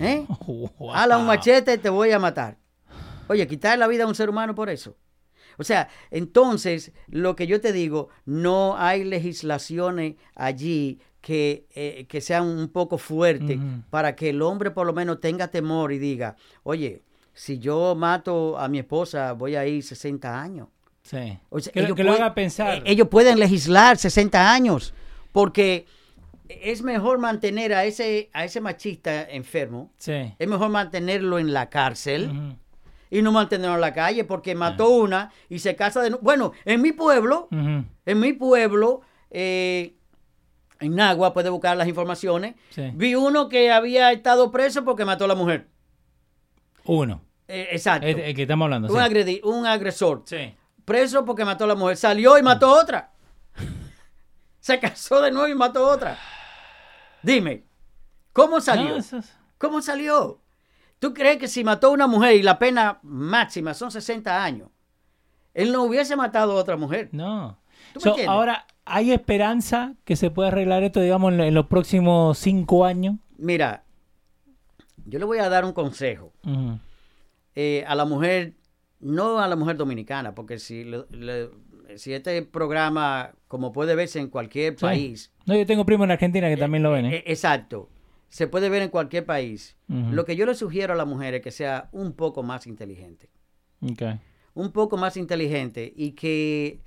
[0.00, 0.24] ¿Eh?
[0.46, 0.94] Wow.
[0.94, 2.56] Hala un machete y te voy a matar.
[3.28, 4.96] Oye, quitar la vida a un ser humano por eso.
[5.58, 12.20] O sea, entonces, lo que yo te digo, no hay legislaciones allí que, eh, que
[12.20, 13.82] sean un poco fuertes Ujú.
[13.90, 17.02] para que el hombre por lo menos tenga temor y diga, oye,
[17.34, 20.68] si yo mato a mi esposa, voy a ir 60 años.
[21.02, 21.36] Sí.
[21.50, 22.76] O sea, que lo- ellos que lo pueden- haga pensar.
[22.78, 24.94] eh, Ellos pueden legislar 60 años
[25.32, 25.86] porque
[26.48, 30.32] es mejor mantener a ese, a ese machista enfermo, sí.
[30.38, 32.54] es mejor mantenerlo en la cárcel
[33.10, 36.22] y no mantenerlo en la calle porque mató una y se casa de nuevo.
[36.22, 39.00] Bueno, en mi pueblo, en mi pueblo,
[39.32, 39.95] eh,
[40.80, 42.90] en Nagua, puede buscar las informaciones, Sí.
[42.94, 45.68] vi uno que había estado preso porque mató a la mujer.
[46.84, 47.22] Uno.
[47.48, 48.06] Eh, exacto.
[48.06, 48.88] El, el que estamos hablando.
[48.88, 49.00] un, sí.
[49.00, 50.22] agredi- un agresor.
[50.26, 50.54] Sí.
[50.84, 51.96] preso porque mató a la mujer.
[51.96, 53.12] Salió y mató a otra.
[54.60, 56.18] Se casó de nuevo y mató a otra.
[57.22, 57.64] Dime,
[58.32, 58.90] ¿cómo salió?
[58.90, 60.40] No, eso es- ¿Cómo salió?
[60.98, 64.68] ¿Tú crees que si mató a una mujer y la pena máxima son 60 años,
[65.54, 67.08] él no hubiese matado a otra mujer?
[67.12, 67.58] No.
[67.92, 68.28] ¿Tú me So, entiendes?
[68.28, 73.16] ahora, ¿hay esperanza que se pueda arreglar esto, digamos, en, en los próximos cinco años?
[73.36, 73.84] Mira,
[75.04, 76.32] yo le voy a dar un consejo
[77.54, 78.54] eh, a la mujer,
[79.00, 81.50] no a la mujer dominicana, porque si, le- le-
[81.98, 84.80] si este programa, como puede verse en cualquier Sí.
[84.80, 87.16] país, No, yo tengo primo en Argentina que también lo ven, ¿eh?
[87.16, 87.88] eh, exacto,
[88.28, 91.42] se puede ver en cualquier país, lo que yo le sugiero a la mujer es
[91.42, 93.30] que sea un poco más inteligente.
[94.54, 96.80] Un poco más inteligente y que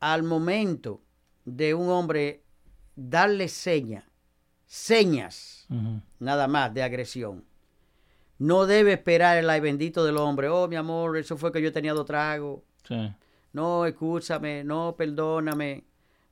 [0.00, 1.00] al momento
[1.44, 2.42] de un hombre
[2.96, 4.08] darle seña,
[4.66, 6.00] señas Ujú.
[6.18, 7.44] nada más de agresión,
[8.38, 11.72] no debe esperar el ay bendito del hombre, oh mi amor, eso fue que yo
[11.72, 13.12] tenía dos tragos, Sí.
[13.52, 15.84] no, escúchame, no, perdóname,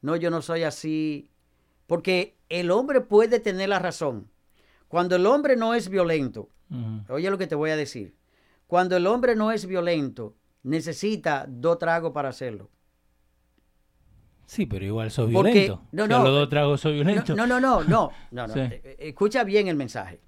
[0.03, 1.29] no, yo no soy así,
[1.87, 4.31] porque el hombre puede tener la razón.
[4.89, 6.49] Cuando el hombre no es violento.
[7.09, 8.15] Oye lo que te voy a decir.
[8.67, 12.71] Cuando el hombre no es violento, necesita dos tragos para hacerlo.
[14.51, 15.83] Sí, pero igual sos Porque- violento.
[15.93, 16.23] no, no.
[16.25, 17.37] los dos tragos sos violento.
[17.37, 18.55] No, no, no, no, no, no.
[18.55, 18.61] Sí.
[18.61, 20.21] Eh, Escucha bien el mensaje.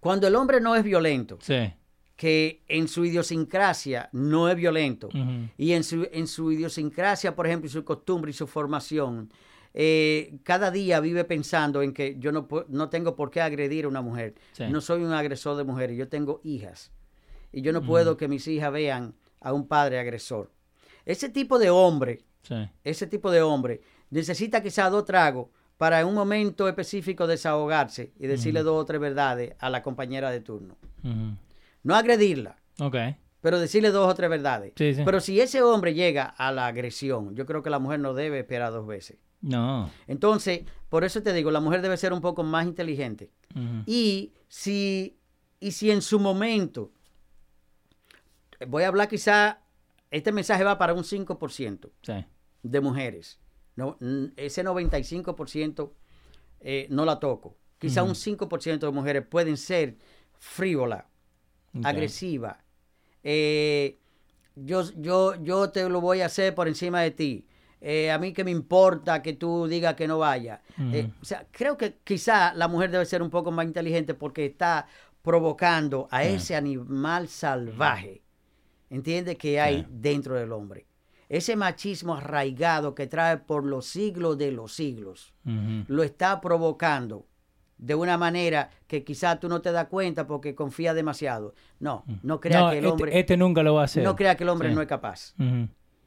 [0.00, 1.72] Cuando el hombre no es violento, Sí.
[2.16, 5.08] que en su idiosincrasia no es violento,
[5.56, 9.30] y en su, en su idiosincrasia, por ejemplo, y su costumbre y su formación,
[9.72, 13.88] eh, cada día vive pensando en que yo no, no tengo por qué agredir a
[13.88, 14.34] una mujer.
[14.52, 14.64] Sí.
[14.68, 16.90] No soy un agresor de mujeres, yo tengo hijas.
[17.52, 20.50] Y yo no puedo que mis hijas vean a un padre agresor.
[21.04, 22.54] Ese tipo de hombre, Sí.
[22.84, 23.80] ese tipo de hombre,
[24.10, 29.00] necesita quizás dos tragos para en un momento específico desahogarse y decirle dos o tres
[29.00, 30.76] verdades a la compañera de turno.
[31.82, 32.56] No agredirla,
[33.40, 34.72] pero decirle dos o tres verdades.
[34.76, 35.02] Sí, sí.
[35.04, 38.38] Pero si ese hombre llega a la agresión, yo creo que la mujer no debe
[38.38, 39.18] esperar dos veces.
[39.42, 39.90] No.
[40.06, 43.30] Entonces, por eso te digo, la mujer debe ser un poco más inteligente.
[43.84, 45.18] Y si,
[45.60, 46.90] y si en su momento,
[48.66, 49.58] voy a hablar quizá,
[50.10, 52.24] este mensaje va para un 5% Sí.
[52.64, 53.38] De mujeres.
[53.76, 53.96] No,
[54.36, 55.92] ese 95%
[56.60, 57.56] eh, no la toco.
[57.78, 59.96] Quizá un 5% de mujeres pueden ser
[60.38, 61.04] frívolas,
[61.76, 61.84] Ok.
[61.84, 62.64] agresiva.
[63.22, 63.98] Eh,
[64.56, 67.46] yo, yo, yo te lo voy a hacer por encima de ti.
[67.80, 70.62] Eh, a mí que me importa que tú digas que no vaya.
[71.20, 74.86] O sea, creo que quizá la mujer debe ser un poco más inteligente porque está
[75.20, 78.22] provocando a ese animal salvaje,
[78.88, 79.36] ¿entiendes?
[79.36, 80.86] Que hay dentro del hombre.
[81.28, 85.32] Ese machismo arraigado que trae por los siglos de los siglos
[85.88, 87.26] lo está provocando
[87.76, 91.54] de una manera que quizás tú no te das cuenta porque confía demasiado.
[91.80, 94.04] No, no crea No, que el este, hombre, este nunca lo va a hacer.
[94.04, 94.74] no crea que el hombre Sí.
[94.74, 95.34] no es capaz.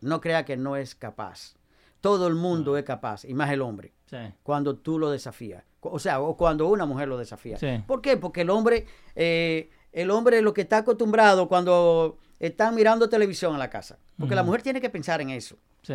[0.02, 1.56] No crea que no es capaz.
[2.00, 4.18] Todo el mundo es capaz, y más el hombre, Sí.
[4.44, 5.64] cuando tú lo desafías.
[5.82, 7.58] O sea, o cuando una mujer lo desafía.
[7.58, 7.84] Sí.
[7.88, 8.18] ¿Por qué?
[8.18, 13.60] Porque el hombre, eh, el hombre lo que está acostumbrado cuando están mirando televisión en
[13.60, 13.98] la casa.
[14.18, 15.58] Porque la mujer tiene que pensar en eso.
[15.84, 15.94] Sí.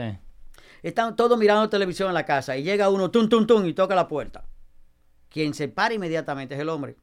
[0.82, 3.95] Están todos mirando televisión en la casa y llega uno, tum, tum, tum, y toca
[3.95, 4.45] la puerta.
[5.28, 6.97] Quien se para inmediatamente es el hombre,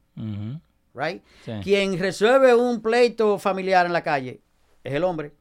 [0.94, 1.22] right?
[1.44, 1.52] Sí.
[1.62, 4.40] Quien resuelve un pleito familiar en la calle
[4.84, 5.32] es el hombre.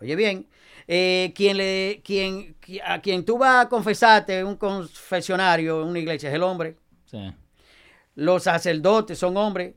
[0.00, 0.46] Oye bien,
[0.86, 5.88] eh, quien le, quien, qui- a quien tú vas a confesarte en un confesionario en
[5.88, 6.76] una iglesia es el hombre.
[7.06, 7.32] Sí.
[8.14, 9.74] Los sacerdotes son hombres.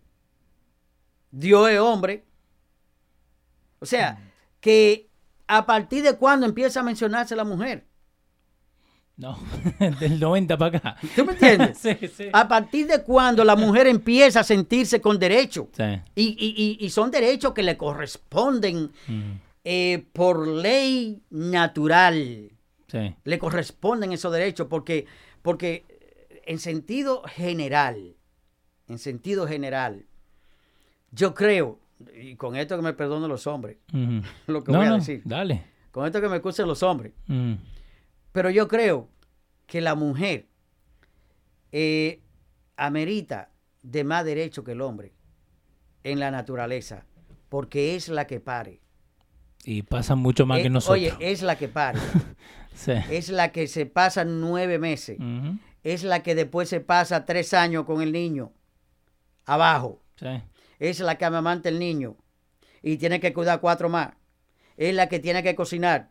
[1.31, 2.25] Dios es hombre.
[3.79, 5.07] O sea, que
[5.47, 7.85] a partir de cuándo empieza a mencionarse la mujer.
[9.15, 9.37] No.
[9.99, 10.97] Del 90 para acá.
[11.15, 11.77] ¿Tú me entiendes?
[11.81, 12.29] sí, sí.
[12.33, 15.69] A partir de cuando la mujer empieza a sentirse con derecho.
[15.75, 15.83] Sí.
[16.15, 18.91] Y, y- y- y son derechos que le corresponden
[19.63, 22.51] eh, por ley natural.
[22.87, 23.15] Sí.
[23.23, 25.05] Le corresponden esos derechos porque,
[25.41, 28.15] porque eh, en sentido general,
[28.87, 30.05] en sentido general,
[31.11, 31.79] yo creo,
[32.15, 33.77] y con esto que me perdonen los hombres,
[34.47, 35.63] lo que No, voy a no, decir, Dale.
[35.91, 37.13] con esto que me excusen los hombres,
[38.31, 39.09] pero yo creo
[39.65, 40.47] que la mujer
[41.71, 42.21] eh,
[42.75, 43.49] amerita
[43.83, 45.13] de más derecho que el hombre
[46.03, 47.05] en la naturaleza,
[47.49, 48.81] porque es la que pare.
[49.63, 50.97] Y pasan mucho más Eh, que nosotros.
[50.97, 51.99] Oye, es la que pare,
[52.73, 52.93] sí.
[53.09, 55.57] es la que se pasa nueve meses, Ujú.
[55.83, 58.51] es la que después se pasa tres años con el niño
[59.45, 60.27] abajo, Sí.
[60.79, 62.15] Es la que amamanta el niño.
[62.81, 64.13] Y tiene que cuidar cuatro más,
[64.77, 66.09] es la que tiene que cocinar,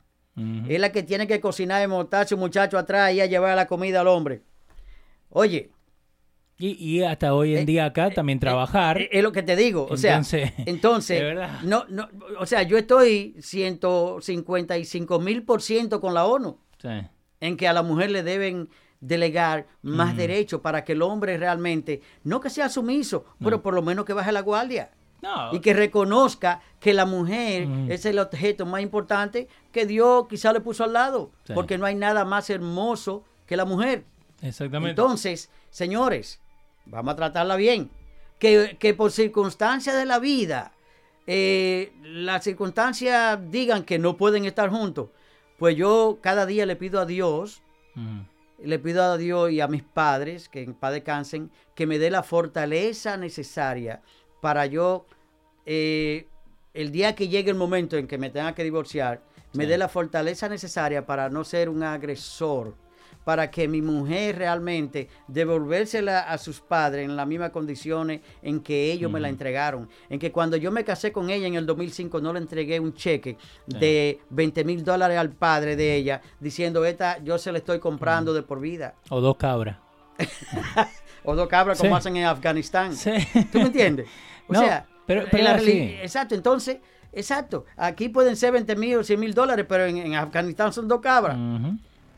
[0.68, 3.66] es la que tiene que cocinar y montarse un muchacho atrás y a llevar la
[3.66, 4.42] comida al hombre.
[5.30, 5.70] Oye,
[6.58, 8.98] Y, y hasta hoy en Eh, día acá también trabajar.
[9.00, 10.22] eh, es lo que te digo, o sea,
[10.66, 11.22] Entonces,
[11.64, 12.08] no, no,
[12.38, 16.58] o sea, yo estoy 155 mil por ciento con la ONU.
[16.80, 16.88] Sí.
[17.40, 18.68] en que a la mujer le deben
[19.06, 23.82] delegar más derechos para que el hombre realmente, no que sea sumiso, pero por lo
[23.82, 24.90] menos que baje la guardia.
[25.52, 30.60] Y que reconozca que la mujer es el objeto más importante que Dios quizá le
[30.60, 31.32] puso al lado.
[31.54, 34.04] Porque no hay nada más hermoso que la mujer.
[34.42, 34.90] Exactamente.
[34.90, 36.40] Entonces, señores,
[36.84, 37.90] vamos a tratarla bien.
[38.38, 40.72] Que, que por circunstancias de la vida,
[41.26, 45.08] eh, las circunstancias digan que no pueden estar juntos,
[45.58, 47.62] pues yo cada día le pido a Dios,
[48.66, 52.10] le pido a Dios y a mis padres, que en paz descansen, que me dé
[52.10, 54.02] la fortaleza necesaria
[54.40, 55.06] para yo,
[55.64, 56.28] eh,
[56.74, 59.22] el día que llegue el momento en que me tenga que divorciar,
[59.54, 62.74] me dé la fortaleza necesaria para no ser un agresor
[63.26, 68.92] para que mi mujer realmente devolvérsela a sus padres en las mismas condiciones en que
[68.92, 69.88] ellos me la entregaron.
[70.08, 72.94] En que cuando yo me casé con ella en el 2005 no le entregué un
[72.94, 77.80] cheque de 20 mil dólares al padre de ella diciendo, esta yo se la estoy
[77.80, 78.94] comprando de por vida.
[79.08, 79.78] O dos cabras.
[81.24, 82.92] o dos cabras como hacen en Afganistán.
[83.50, 84.06] ¿Tú me entiendes?
[84.48, 86.78] O sea, pero, exacto, entonces...
[87.12, 87.64] Exacto.
[87.76, 91.36] Aquí pueden ser 20 mil o 100 mil dólares, pero en, Afganistán son dos cabras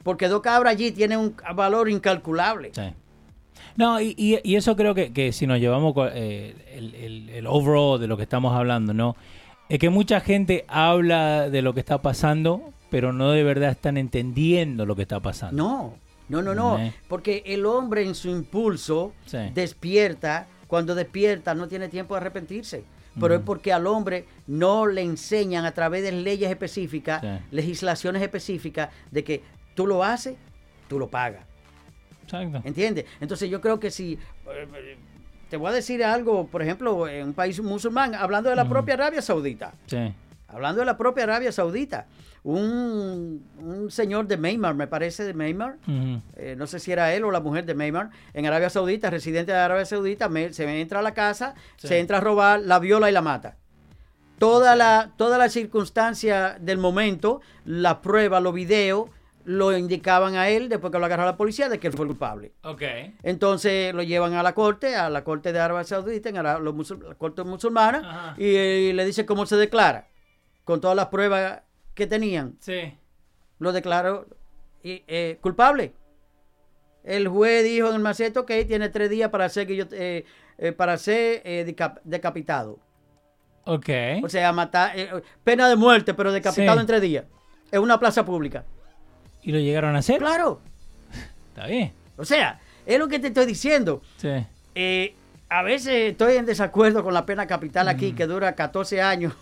[0.03, 2.70] porque dos cabras allí tienen un valor incalculable.
[2.74, 2.92] Sí.
[3.76, 8.24] No, y, eso creo que, si nos llevamos eh, el, el, overall de lo que
[8.24, 9.14] estamos hablando, ¿no?
[9.68, 13.96] Es que mucha gente habla de lo que está pasando, pero no de verdad están
[13.96, 15.62] entendiendo lo que está pasando.
[15.62, 15.94] No,
[16.28, 16.78] no, no, no.
[16.78, 16.92] Eh.
[17.07, 19.12] Porque el hombre en su impulso
[19.55, 22.84] despierta, cuando despierta no tiene tiempo de arrepentirse.
[23.20, 27.20] Pero es porque al hombre no le enseñan a través de leyes específicas,
[27.51, 29.42] legislaciones específicas, de que
[29.79, 30.35] tú lo haces,
[30.89, 31.45] tú lo pagas.
[32.24, 32.61] Exacto.
[32.64, 33.05] ¿Entiendes?
[33.20, 34.18] Entonces yo creo que si...
[35.49, 38.95] Te voy a decir algo, por ejemplo, en un país musulmán, hablando de la propia
[38.95, 39.74] Arabia Saudita.
[39.87, 40.12] Sí.
[40.49, 42.07] Hablando de la propia Arabia Saudita.
[42.43, 45.76] Un, señor de Maymar, me parece de Maymar,
[46.35, 49.53] eh, no sé si era él o la mujer de Maymar, en Arabia Saudita, residente
[49.53, 53.12] de Arabia Saudita, se entra a la casa, se entra a robar, la viola y
[53.12, 53.59] la mata.
[54.41, 59.11] Toda la, toda la circunstancia del momento, la prueba, los videos,
[59.49, 62.53] lo indicaban a él después que lo agarró la policía de que él fue culpable.
[62.64, 62.82] Ok.
[63.22, 66.61] Entonces lo llevan a la corte, a la corte de Arabia Saudita, en la,
[67.16, 70.07] corte musulmana, y, le dice cómo se declara,
[70.64, 71.62] con todas las pruebas
[71.94, 72.59] que tenían.
[72.61, 72.94] Sí.
[73.59, 74.26] Lo declaró
[74.84, 75.94] eh, culpable.
[77.03, 80.26] El juez dijo en el maceto que tiene tres días para ser, que yo, eh,
[80.59, 81.42] eh, para ser
[82.05, 82.80] decapitado.
[83.64, 83.88] Ok.
[84.22, 84.92] O sea, matar,
[85.42, 87.24] pena de muerte, pero decapitado en tres días.
[87.72, 88.66] En una plaza pública.
[89.43, 90.18] ¿Y lo llegaron a hacer?
[90.18, 90.61] Claro.
[91.51, 91.93] Está bien.
[92.16, 94.03] O sea, es lo que te estoy diciendo.
[94.16, 94.30] Sí.
[94.74, 95.14] Eh,
[95.49, 98.16] a veces estoy en desacuerdo con la pena capital aquí, mm.
[98.16, 99.34] que dura 14 años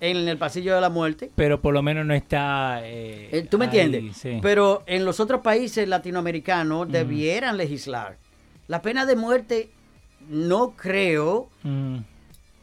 [0.00, 1.30] en el pasillo de la muerte.
[1.34, 2.80] Pero por lo menos no está...
[2.82, 4.22] Eh, eh, ¿Tú me entiendes?
[4.42, 6.92] Pero en los otros países latinoamericanos mm.
[6.92, 8.18] debieran legislar.
[8.68, 9.70] La pena de muerte
[10.28, 11.48] no creo...
[11.62, 11.98] Mm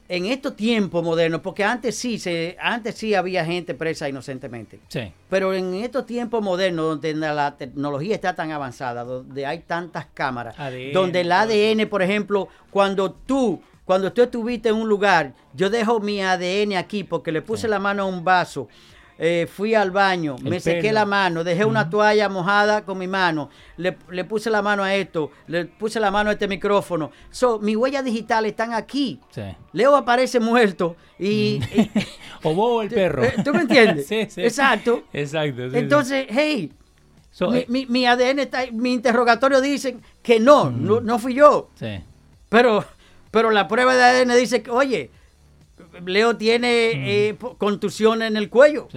[0.10, 4.80] en estos tiempos modernos, porque antes sí, se, antes sí había gente presa inocentemente.
[4.88, 5.12] Sí.
[5.30, 10.56] Pero en estos tiempos modernos, donde la tecnología está tan avanzada, donde hay tantas cámaras,
[10.94, 16.00] donde el ADN, por ejemplo, cuando tú, cuando tú estuviste en un lugar, yo dejo
[16.00, 18.68] mi ADN aquí porque le puse la mano a un vaso
[19.18, 23.50] eh, fui al baño, me sequé la mano, dejé una toalla mojada con mi mano,
[23.78, 27.12] le, puse la mano a esto, le puse la mano a este micrófono.
[27.30, 29.20] So, mis huellas digitales están aquí.
[29.72, 31.60] Leo aparece muerto y...
[32.44, 33.24] o Bobo el perro.
[33.24, 34.08] Eh, ¿Tú me entiendes?
[34.10, 34.42] sí, sí.
[34.42, 35.04] Exacto.
[35.14, 35.64] Exacto.
[35.64, 36.72] Entonces, hey,
[37.40, 41.70] eh, mi, ADN está, mi interrogatorio dice que no, no, fui yo.
[42.50, 42.86] Pero,
[43.32, 45.10] pero la prueba de ADN dice que, oye,
[46.06, 48.88] Leo tiene eh, contusiones en el cuello.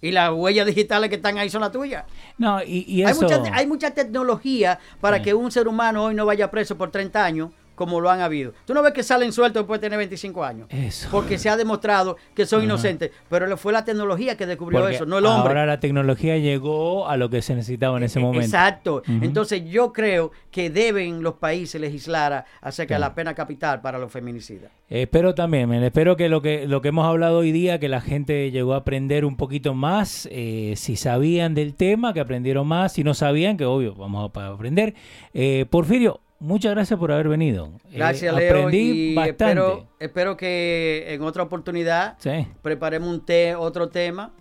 [0.00, 2.04] Y las huellas digitales que están ahí son las tuyas.
[2.36, 6.50] No, y, hay, mucha, hay mucha tecnología para que un ser humano hoy no vaya
[6.50, 7.50] preso por 30 años
[7.82, 8.52] como lo han habido.
[8.64, 10.68] Tú no ves que salen sueltos después de tener 25 años.
[10.70, 11.08] Eso.
[11.10, 13.10] Porque se ha demostrado que son inocentes.
[13.28, 15.48] Pero fue la tecnología que descubrió eso, no el hombre.
[15.48, 18.44] Ahora la tecnología llegó a lo que se necesitaba en ese e-, momento.
[18.44, 19.02] Exacto.
[19.08, 24.12] Entonces yo creo que deben los países legislar acerca de la pena capital para los
[24.12, 24.70] feminicidas.
[24.88, 28.50] espero también, espero que lo que lo que hemos hablado hoy día, que la gente
[28.52, 33.02] llegó a aprender un poquito más, eh, si sabían del tema, que aprendieron más, si
[33.02, 34.94] no sabían, que obvio, vamos a aprender.
[35.34, 37.72] Eh, Porfirio, muchas gracias por haber venido.
[37.90, 38.58] Eh, gracias, Leo.
[38.66, 39.86] Aprendí bastante.
[39.98, 42.18] Espero, que en otra oportunidad
[42.62, 44.32] preparemos un té, otro tema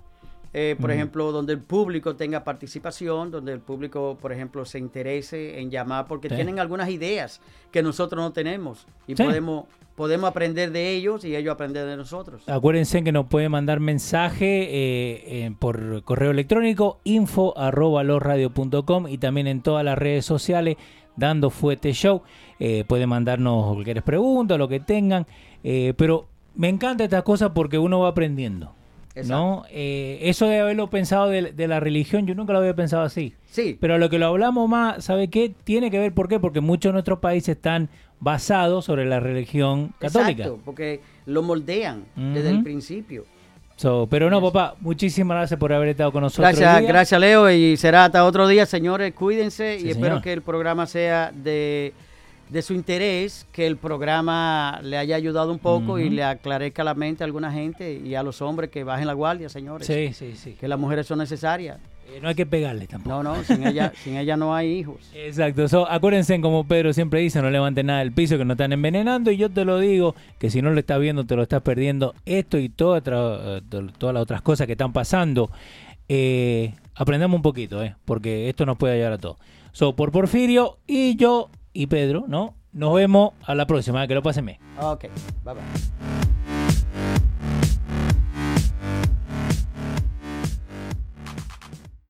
[0.53, 5.61] eh, por ejemplo, donde el público tenga participación, donde el público, por ejemplo, se interese
[5.61, 6.36] en llamar, porque Sí.
[6.36, 7.40] tienen algunas ideas
[7.72, 9.23] que nosotros no tenemos y Sí.
[9.23, 9.65] podemos,
[9.95, 12.44] podemos aprender de ellos y ellos aprender de nosotros.
[12.49, 19.18] Acuérdense que nos puede mandar mensaje eh, eh, por correo electrónico info arroba losradio.com y
[19.19, 20.76] también en todas las redes sociales
[21.22, 22.22] dando fuete show.
[22.60, 25.26] Eh, pueden mandarnos cualquier pregunta, lo que tengan.
[25.64, 28.73] eh, pero me encanta esta cosa porque uno va aprendiendo.
[29.27, 29.64] ¿no?
[29.69, 33.34] Eh, eso de haberlo pensado de, de la religión, yo nunca lo había pensado así.
[33.49, 35.53] Sí, Pero lo que lo hablamos más, ¿sabe qué?
[35.65, 36.39] Tiene que ver, ¿por qué?
[36.39, 37.89] Porque muchos de nuestros países están
[38.22, 40.43] basados sobre la religión católica.
[40.43, 43.26] exacto, porque lo moldean desde el principio.
[43.81, 46.55] So, pero no, papá, muchísimas gracias por haber estado con nosotros.
[46.55, 49.97] Gracias, gracias Leo y será hasta otro día, señores, cuídense Sí, y señor.
[49.97, 51.91] espero que el programa sea de,
[52.49, 56.93] de su interés, que el programa le haya ayudado un poco y le aclarezca la
[56.93, 59.87] mente a alguna gente y a los hombres que bajen la guardia, señores.
[59.87, 60.55] Sí, sí, sí.
[60.59, 61.79] Que las mujeres son necesarias.
[62.07, 63.23] Eh, no hay que pegarle tampoco.
[63.23, 64.98] No, no, sin ella, sin ella no hay hijos.
[65.14, 65.68] Exacto.
[65.68, 69.32] So, acuérdense, como Pedro siempre dice, no levanten nada del piso que nos están envenenando.
[69.32, 72.14] Y yo te lo digo, que si no lo estás viendo, te lo estás perdiendo.
[72.26, 75.49] Esto y toda otra- eh, to- todas las otras cosas que están pasando.
[76.10, 79.38] Eh, aprendamos un poquito, eh, porque esto nos puede ayudar a todos.
[79.72, 82.56] So, por Porfirio y yo y Pedro, ¿no?
[82.73, 84.06] Nos vemos a la próxima.
[84.07, 84.57] Que lo pasen bien.
[84.80, 85.06] Ok,
[85.45, 86.40] bye bye.